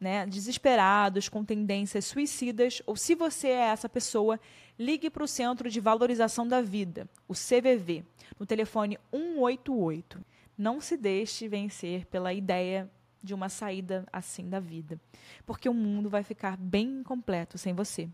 né, 0.02 0.26
desesperados, 0.26 1.28
com 1.28 1.44
tendências 1.44 2.06
suicidas, 2.06 2.82
ou 2.84 2.96
se 2.96 3.14
você 3.14 3.48
é 3.48 3.68
essa 3.68 3.88
pessoa, 3.88 4.40
ligue 4.76 5.08
para 5.08 5.22
o 5.22 5.28
Centro 5.28 5.70
de 5.70 5.78
Valorização 5.78 6.46
da 6.46 6.60
Vida, 6.60 7.08
o 7.28 7.34
CVV, 7.34 8.04
no 8.36 8.44
telefone 8.44 8.98
188. 9.12 10.20
Não 10.58 10.80
se 10.80 10.96
deixe 10.96 11.46
vencer 11.46 12.04
pela 12.06 12.34
ideia 12.34 12.90
de 13.22 13.32
uma 13.32 13.48
saída 13.48 14.04
assim 14.12 14.48
da 14.48 14.58
vida, 14.58 15.00
porque 15.46 15.68
o 15.68 15.74
mundo 15.74 16.10
vai 16.10 16.24
ficar 16.24 16.56
bem 16.56 16.98
incompleto 17.00 17.56
sem 17.56 17.72
você. 17.72 18.08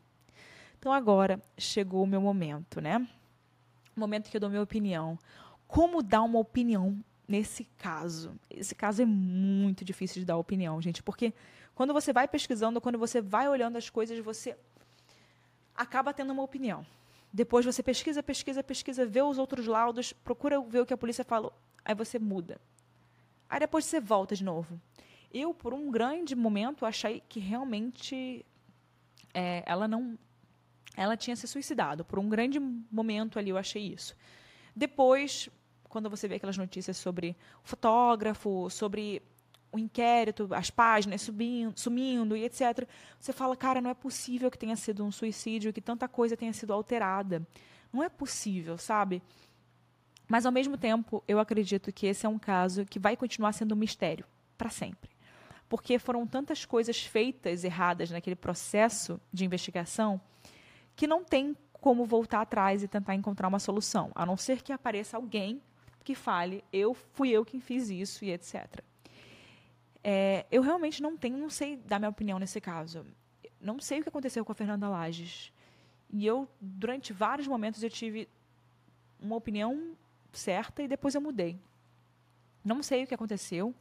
Então 0.79 0.93
agora 0.93 1.43
chegou 1.57 2.03
o 2.03 2.07
meu 2.07 2.21
momento, 2.21 2.83
né? 2.83 2.99
O 3.97 4.01
momento 4.01 4.31
que 4.31 4.37
eu 4.37 4.41
dou 4.41 4.51
minha 4.51 4.63
opinião. 4.63 5.19
Como 5.67 6.03
dar 6.03 6.23
uma 6.23 6.39
opinião 6.39 7.03
nesse 7.27 7.65
caso? 7.79 8.39
Esse 8.51 8.75
caso 8.75 9.01
é 9.01 9.07
muito 9.07 9.85
difícil 9.87 10.21
de 10.21 10.27
dar 10.27 10.37
opinião, 10.37 10.81
gente, 10.83 11.03
porque 11.03 11.33
quando 11.79 11.93
você 11.93 12.13
vai 12.13 12.27
pesquisando, 12.27 12.81
quando 12.81 12.99
você 12.99 13.21
vai 13.21 13.49
olhando 13.49 13.79
as 13.79 13.89
coisas, 13.89 14.19
você 14.19 14.57
acaba 15.73 16.13
tendo 16.13 16.33
uma 16.33 16.43
opinião. 16.43 16.85
Depois 17.33 17.65
você 17.65 17.85
pesquisa, 17.85 18.21
pesquisa, 18.21 18.65
pesquisa, 18.65 19.07
vê 19.07 19.23
os 19.23 19.39
outros 19.39 19.65
laudos, 19.69 20.13
procura 20.13 20.61
ver 20.61 20.81
o 20.81 20.87
que 20.87 20.93
a 20.93 20.97
polícia 20.97 21.23
falou, 21.23 21.53
aí 21.85 21.95
você 21.95 22.19
muda. 22.19 22.61
Aí 23.49 23.61
depois 23.61 23.85
você 23.85 24.01
volta 24.01 24.35
de 24.35 24.43
novo. 24.43 24.81
Eu, 25.33 25.55
por 25.55 25.73
um 25.73 25.89
grande 25.89 26.35
momento, 26.35 26.85
achei 26.85 27.23
que 27.29 27.39
realmente 27.39 28.45
é, 29.33 29.63
ela 29.65 29.87
não. 29.87 30.19
Ela 30.97 31.17
tinha 31.17 31.37
se 31.37 31.47
suicidado. 31.47 32.05
Por 32.05 32.19
um 32.19 32.29
grande 32.29 32.59
momento 32.59 33.39
ali, 33.39 33.51
eu 33.51 33.57
achei 33.57 33.85
isso. 33.87 34.17
Depois, 34.75 35.49
quando 35.85 36.11
você 36.11 36.27
vê 36.27 36.35
aquelas 36.35 36.59
notícias 36.59 36.97
sobre 36.97 37.37
o 37.63 37.69
fotógrafo, 37.69 38.69
sobre 38.69 39.23
o 39.71 39.79
inquérito, 39.79 40.49
as 40.53 40.71
páginas 40.71 41.23
subindo, 41.23 41.79
sumindo 41.79 42.37
e 42.37 42.45
etc., 42.45 42.87
você 43.19 43.33
fala, 43.33 43.57
cara, 43.57 43.81
não 43.81 43.91
é 43.91 43.95
possível 43.95 44.51
que 44.51 44.59
tenha 44.59 44.77
sido 44.77 45.05
um 45.05 45.13
suicídio, 45.13 45.73
que 45.73 45.81
tanta 45.81 46.09
coisa 46.09 46.37
tenha 46.37 46.53
sido 46.53 46.73
alterada. 46.73 47.47
Não 47.93 48.03
é 48.03 48.09
possível, 48.09 48.79
sabe? 48.79 49.23
Mas, 50.27 50.45
ao 50.45 50.53
mesmo 50.53 50.77
tempo, 50.77 51.23
eu 51.27 51.39
acredito 51.39 51.93
que 51.93 52.07
esse 52.07 52.27
é 52.27 52.29
um 52.29 52.39
caso 52.39 52.85
que 52.85 52.99
vai 52.99 53.17
continuar 53.17 53.53
sendo 53.53 53.73
um 53.73 53.79
mistério 53.79 54.27
para 54.57 54.71
sempre 54.71 55.11
porque 55.69 55.99
foram 55.99 56.27
tantas 56.27 56.65
coisas 56.65 57.03
feitas 57.03 57.63
erradas 57.63 58.11
naquele 58.11 58.37
processo 58.37 59.21
de 59.33 59.45
investigação 59.45 60.21
que 60.97 61.07
não 61.07 61.23
tem 61.23 61.55
como 61.75 62.05
voltar 62.05 62.41
atrás 62.41 62.83
e 62.83 62.89
tentar 62.89 63.15
encontrar 63.15 63.47
uma 63.47 63.61
solução, 63.61 64.11
a 64.15 64.27
não 64.27 64.37
ser 64.37 64.63
que 64.63 64.73
apareça 64.73 65.17
alguém 65.17 65.63
que 66.03 66.15
fale, 66.15 66.65
eu 66.73 66.95
fui 66.95 67.29
eu 67.29 67.45
quem 67.45 67.61
fiz 67.61 67.91
isso 67.91 68.25
e 68.25 68.33
etc. 68.33 68.83
É, 70.03 70.47
eu 70.51 70.63
realmente 70.63 71.03
não 71.03 71.17
tenho, 71.17 71.37
não 71.37 71.51
sei 71.51 71.77
dar 71.77 71.99
minha 71.99 72.09
opinião 72.09 72.39
nesse 72.39 72.61
caso. 72.61 73.05
Não 73.61 73.81
sei 73.81 74.01
o 74.01 74.03
que 74.03 74.09
aconteceu 74.09 74.45
com 74.45 74.53
a 74.53 74.55
Fernanda 74.55 74.89
Lages. 74.89 75.53
E 76.11 76.27
eu, 76.27 76.49
durante 76.61 77.13
vários 77.13 77.47
momentos, 77.47 77.83
eu 77.83 77.91
tive 77.91 78.29
uma 79.21 79.37
opinião 79.37 79.97
certa 80.33 80.83
e 80.83 80.89
depois 80.89 81.15
eu 81.15 81.21
mudei. 81.21 81.59
Não 82.65 82.83
sei 82.83 83.05
o 83.05 83.07
que 83.07 83.15
aconteceu. 83.15 83.75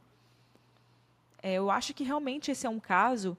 É, 1.42 1.54
eu 1.54 1.70
acho 1.70 1.94
que 1.94 2.04
realmente 2.04 2.50
esse 2.50 2.66
é 2.66 2.70
um 2.70 2.80
caso 2.80 3.36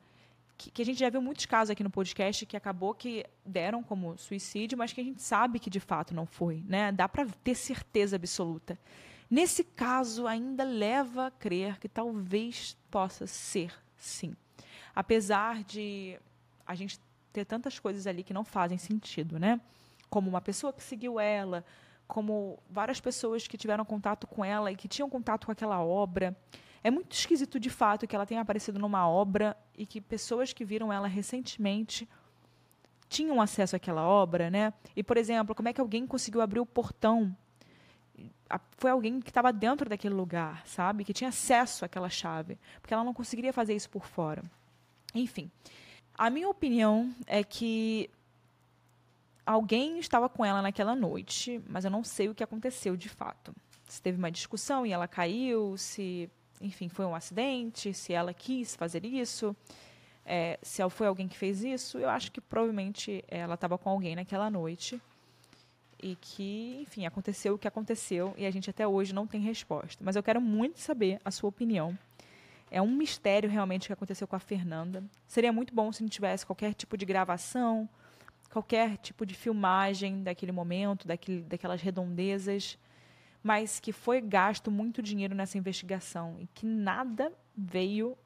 que, 0.58 0.72
que, 0.72 0.82
a 0.82 0.86
gente 0.86 1.00
já 1.00 1.10
viu 1.10 1.22
muitos 1.22 1.46
casos 1.46 1.72
aqui 1.72 1.84
no 1.84 1.90
podcast 1.90 2.46
que 2.46 2.58
acabou 2.58 2.94
que 2.94 3.26
deram 3.46 3.82
como 3.82 4.18
suicídio, 4.18 4.78
mas 4.78 4.92
que 4.92 5.02
a 5.02 5.04
gente 5.04 5.22
sabe 5.22 5.60
que 5.60 5.70
de 5.70 5.80
fato 5.80 6.14
não 6.14 6.26
foi. 6.26 6.64
Né? 6.68 6.92
Dá 6.92 7.08
para 7.08 7.26
ter 7.44 7.56
certeza 7.56 8.16
absoluta. 8.16 8.78
Nesse 9.30 9.64
caso, 9.64 10.26
ainda 10.26 10.64
leva 10.64 11.28
a 11.28 11.32
crer 11.32 11.80
que 11.80 11.88
talvez 11.88 12.76
possa 12.90 13.28
ser, 13.28 13.74
sim. 13.96 14.36
Apesar 14.96 15.64
de 15.64 16.20
a 16.66 16.74
gente 16.74 17.00
ter 17.32 17.46
tantas 17.46 17.78
coisas 17.78 18.08
ali 18.08 18.24
que 18.24 18.34
não 18.34 18.44
fazem 18.44 18.78
sentido, 18.78 19.38
né? 19.38 19.62
Como 20.10 20.30
uma 20.30 20.42
pessoa 20.42 20.74
que 20.74 20.82
seguiu 20.82 21.20
ela, 21.20 21.64
como 22.08 22.58
várias 22.68 23.00
pessoas 23.00 23.48
que 23.48 23.56
tiveram 23.56 23.86
contato 23.86 24.26
com 24.26 24.44
ela 24.44 24.72
e 24.72 24.76
que 24.76 24.88
tinham 24.88 25.08
contato 25.08 25.46
com 25.46 25.52
aquela 25.52 25.80
obra. 25.80 26.36
É 26.84 26.90
muito 26.90 27.12
esquisito, 27.12 27.60
de 27.60 27.70
fato, 27.70 28.08
que 28.08 28.16
ela 28.16 28.26
tenha 28.26 28.42
aparecido 28.42 28.80
numa 28.80 29.08
obra 29.08 29.56
e 29.78 29.86
que 29.86 30.02
pessoas 30.02 30.52
que 30.52 30.66
viram 30.66 30.92
ela 30.92 31.08
recentemente 31.08 32.10
tinham 33.08 33.40
acesso 33.40 33.76
àquela 33.76 34.08
obra, 34.08 34.50
né? 34.50 34.74
E, 34.96 35.04
por 35.04 35.18
exemplo, 35.18 35.54
como 35.54 35.70
é 35.70 35.74
que 35.74 35.82
alguém 35.82 36.08
conseguiu 36.08 36.42
abrir 36.42 36.60
o 36.60 36.66
portão? 36.66 37.36
Foi 38.78 38.92
alguém 38.92 39.20
que 39.22 39.30
estava 39.30 39.54
dentro 39.54 39.90
daquele 39.90 40.16
lugar, 40.16 40.66
sabe? 40.66 41.04
Que 41.04 41.14
tinha 41.14 41.30
acesso 41.30 41.86
àquela 41.86 42.10
chave, 42.10 42.58
porque 42.82 42.94
ela 42.94 43.04
não 43.04 43.14
conseguiria 43.14 43.54
fazer 43.54 43.76
isso 43.76 43.90
por 43.90 44.06
fora. 44.06 44.44
Enfim, 45.14 45.52
a 46.18 46.30
minha 46.30 46.50
opinião 46.50 47.14
é 47.28 47.44
que 47.44 48.10
alguém 49.46 50.00
estava 50.00 50.28
com 50.30 50.44
ela 50.44 50.62
naquela 50.62 50.96
noite, 50.96 51.62
mas 51.68 51.86
eu 51.86 51.92
não 51.92 52.04
sei 52.04 52.30
o 52.30 52.36
que 52.36 52.44
aconteceu 52.44 52.96
de 52.98 53.10
fato. 53.10 53.54
Se 53.88 54.02
teve 54.02 54.18
uma 54.18 54.32
discussão 54.32 54.86
e 54.86 54.92
ela 54.92 55.08
caiu, 55.08 55.78
se 55.78 56.30
enfim, 56.62 56.90
foi 56.90 57.06
um 57.06 57.16
acidente, 57.16 57.94
se 57.94 58.14
ela 58.14 58.34
quis 58.34 58.76
fazer 58.76 59.06
isso, 59.06 59.56
é, 60.26 60.60
se 60.62 60.88
foi 60.90 61.08
alguém 61.08 61.28
que 61.28 61.38
fez 61.38 61.64
isso, 61.64 61.98
eu 61.98 62.10
acho 62.10 62.32
que 62.32 62.42
provavelmente 62.42 63.24
ela 63.28 63.56
estava 63.56 63.78
com 63.78 63.90
alguém 63.90 64.16
naquela 64.16 64.50
noite 64.50 65.02
e 66.02 66.16
que, 66.16 66.80
enfim, 66.82 67.06
aconteceu 67.06 67.56
o 67.56 67.58
que 67.58 67.68
aconteceu 67.68 68.34
e 68.38 68.46
a 68.46 68.52
gente 68.52 68.70
até 68.70 68.88
hoje 68.88 69.14
não 69.14 69.28
tem 69.28 69.42
resposta. 69.42 70.04
Mas 70.04 70.16
eu 70.16 70.24
quero 70.24 70.42
muito 70.42 70.80
saber 70.80 71.20
a 71.24 71.32
sua 71.32 71.50
opinião. 71.50 71.98
É 72.72 72.82
um 72.82 72.92
mistério 72.96 73.50
realmente 73.50 73.84
o 73.84 73.88
que 73.88 73.94
aconteceu 73.94 74.28
com 74.28 74.36
a 74.36 74.40
Fernanda. 74.40 75.04
Seria 75.28 75.52
muito 75.52 75.74
bom 75.74 75.92
se 75.92 76.02
não 76.02 76.10
tivesse 76.10 76.46
qualquer 76.46 76.74
tipo 76.74 76.96
de 76.98 77.06
gravação, 77.06 77.90
qualquer 78.52 78.98
tipo 78.98 79.26
de 79.26 79.34
filmagem 79.34 80.24
daquele 80.24 80.52
momento, 80.52 81.08
daquele, 81.08 81.42
daquelas 81.42 81.82
redondezas 81.82 82.78
mas 83.42 83.80
que 83.80 83.92
foi 83.92 84.22
gasto 84.22 84.70
muito 84.70 85.02
dinheiro 85.02 85.34
nessa 85.34 85.58
investigação 85.58 86.36
e 86.40 86.48
que 86.48 86.66
nada 86.66 87.32
veio 87.56 88.18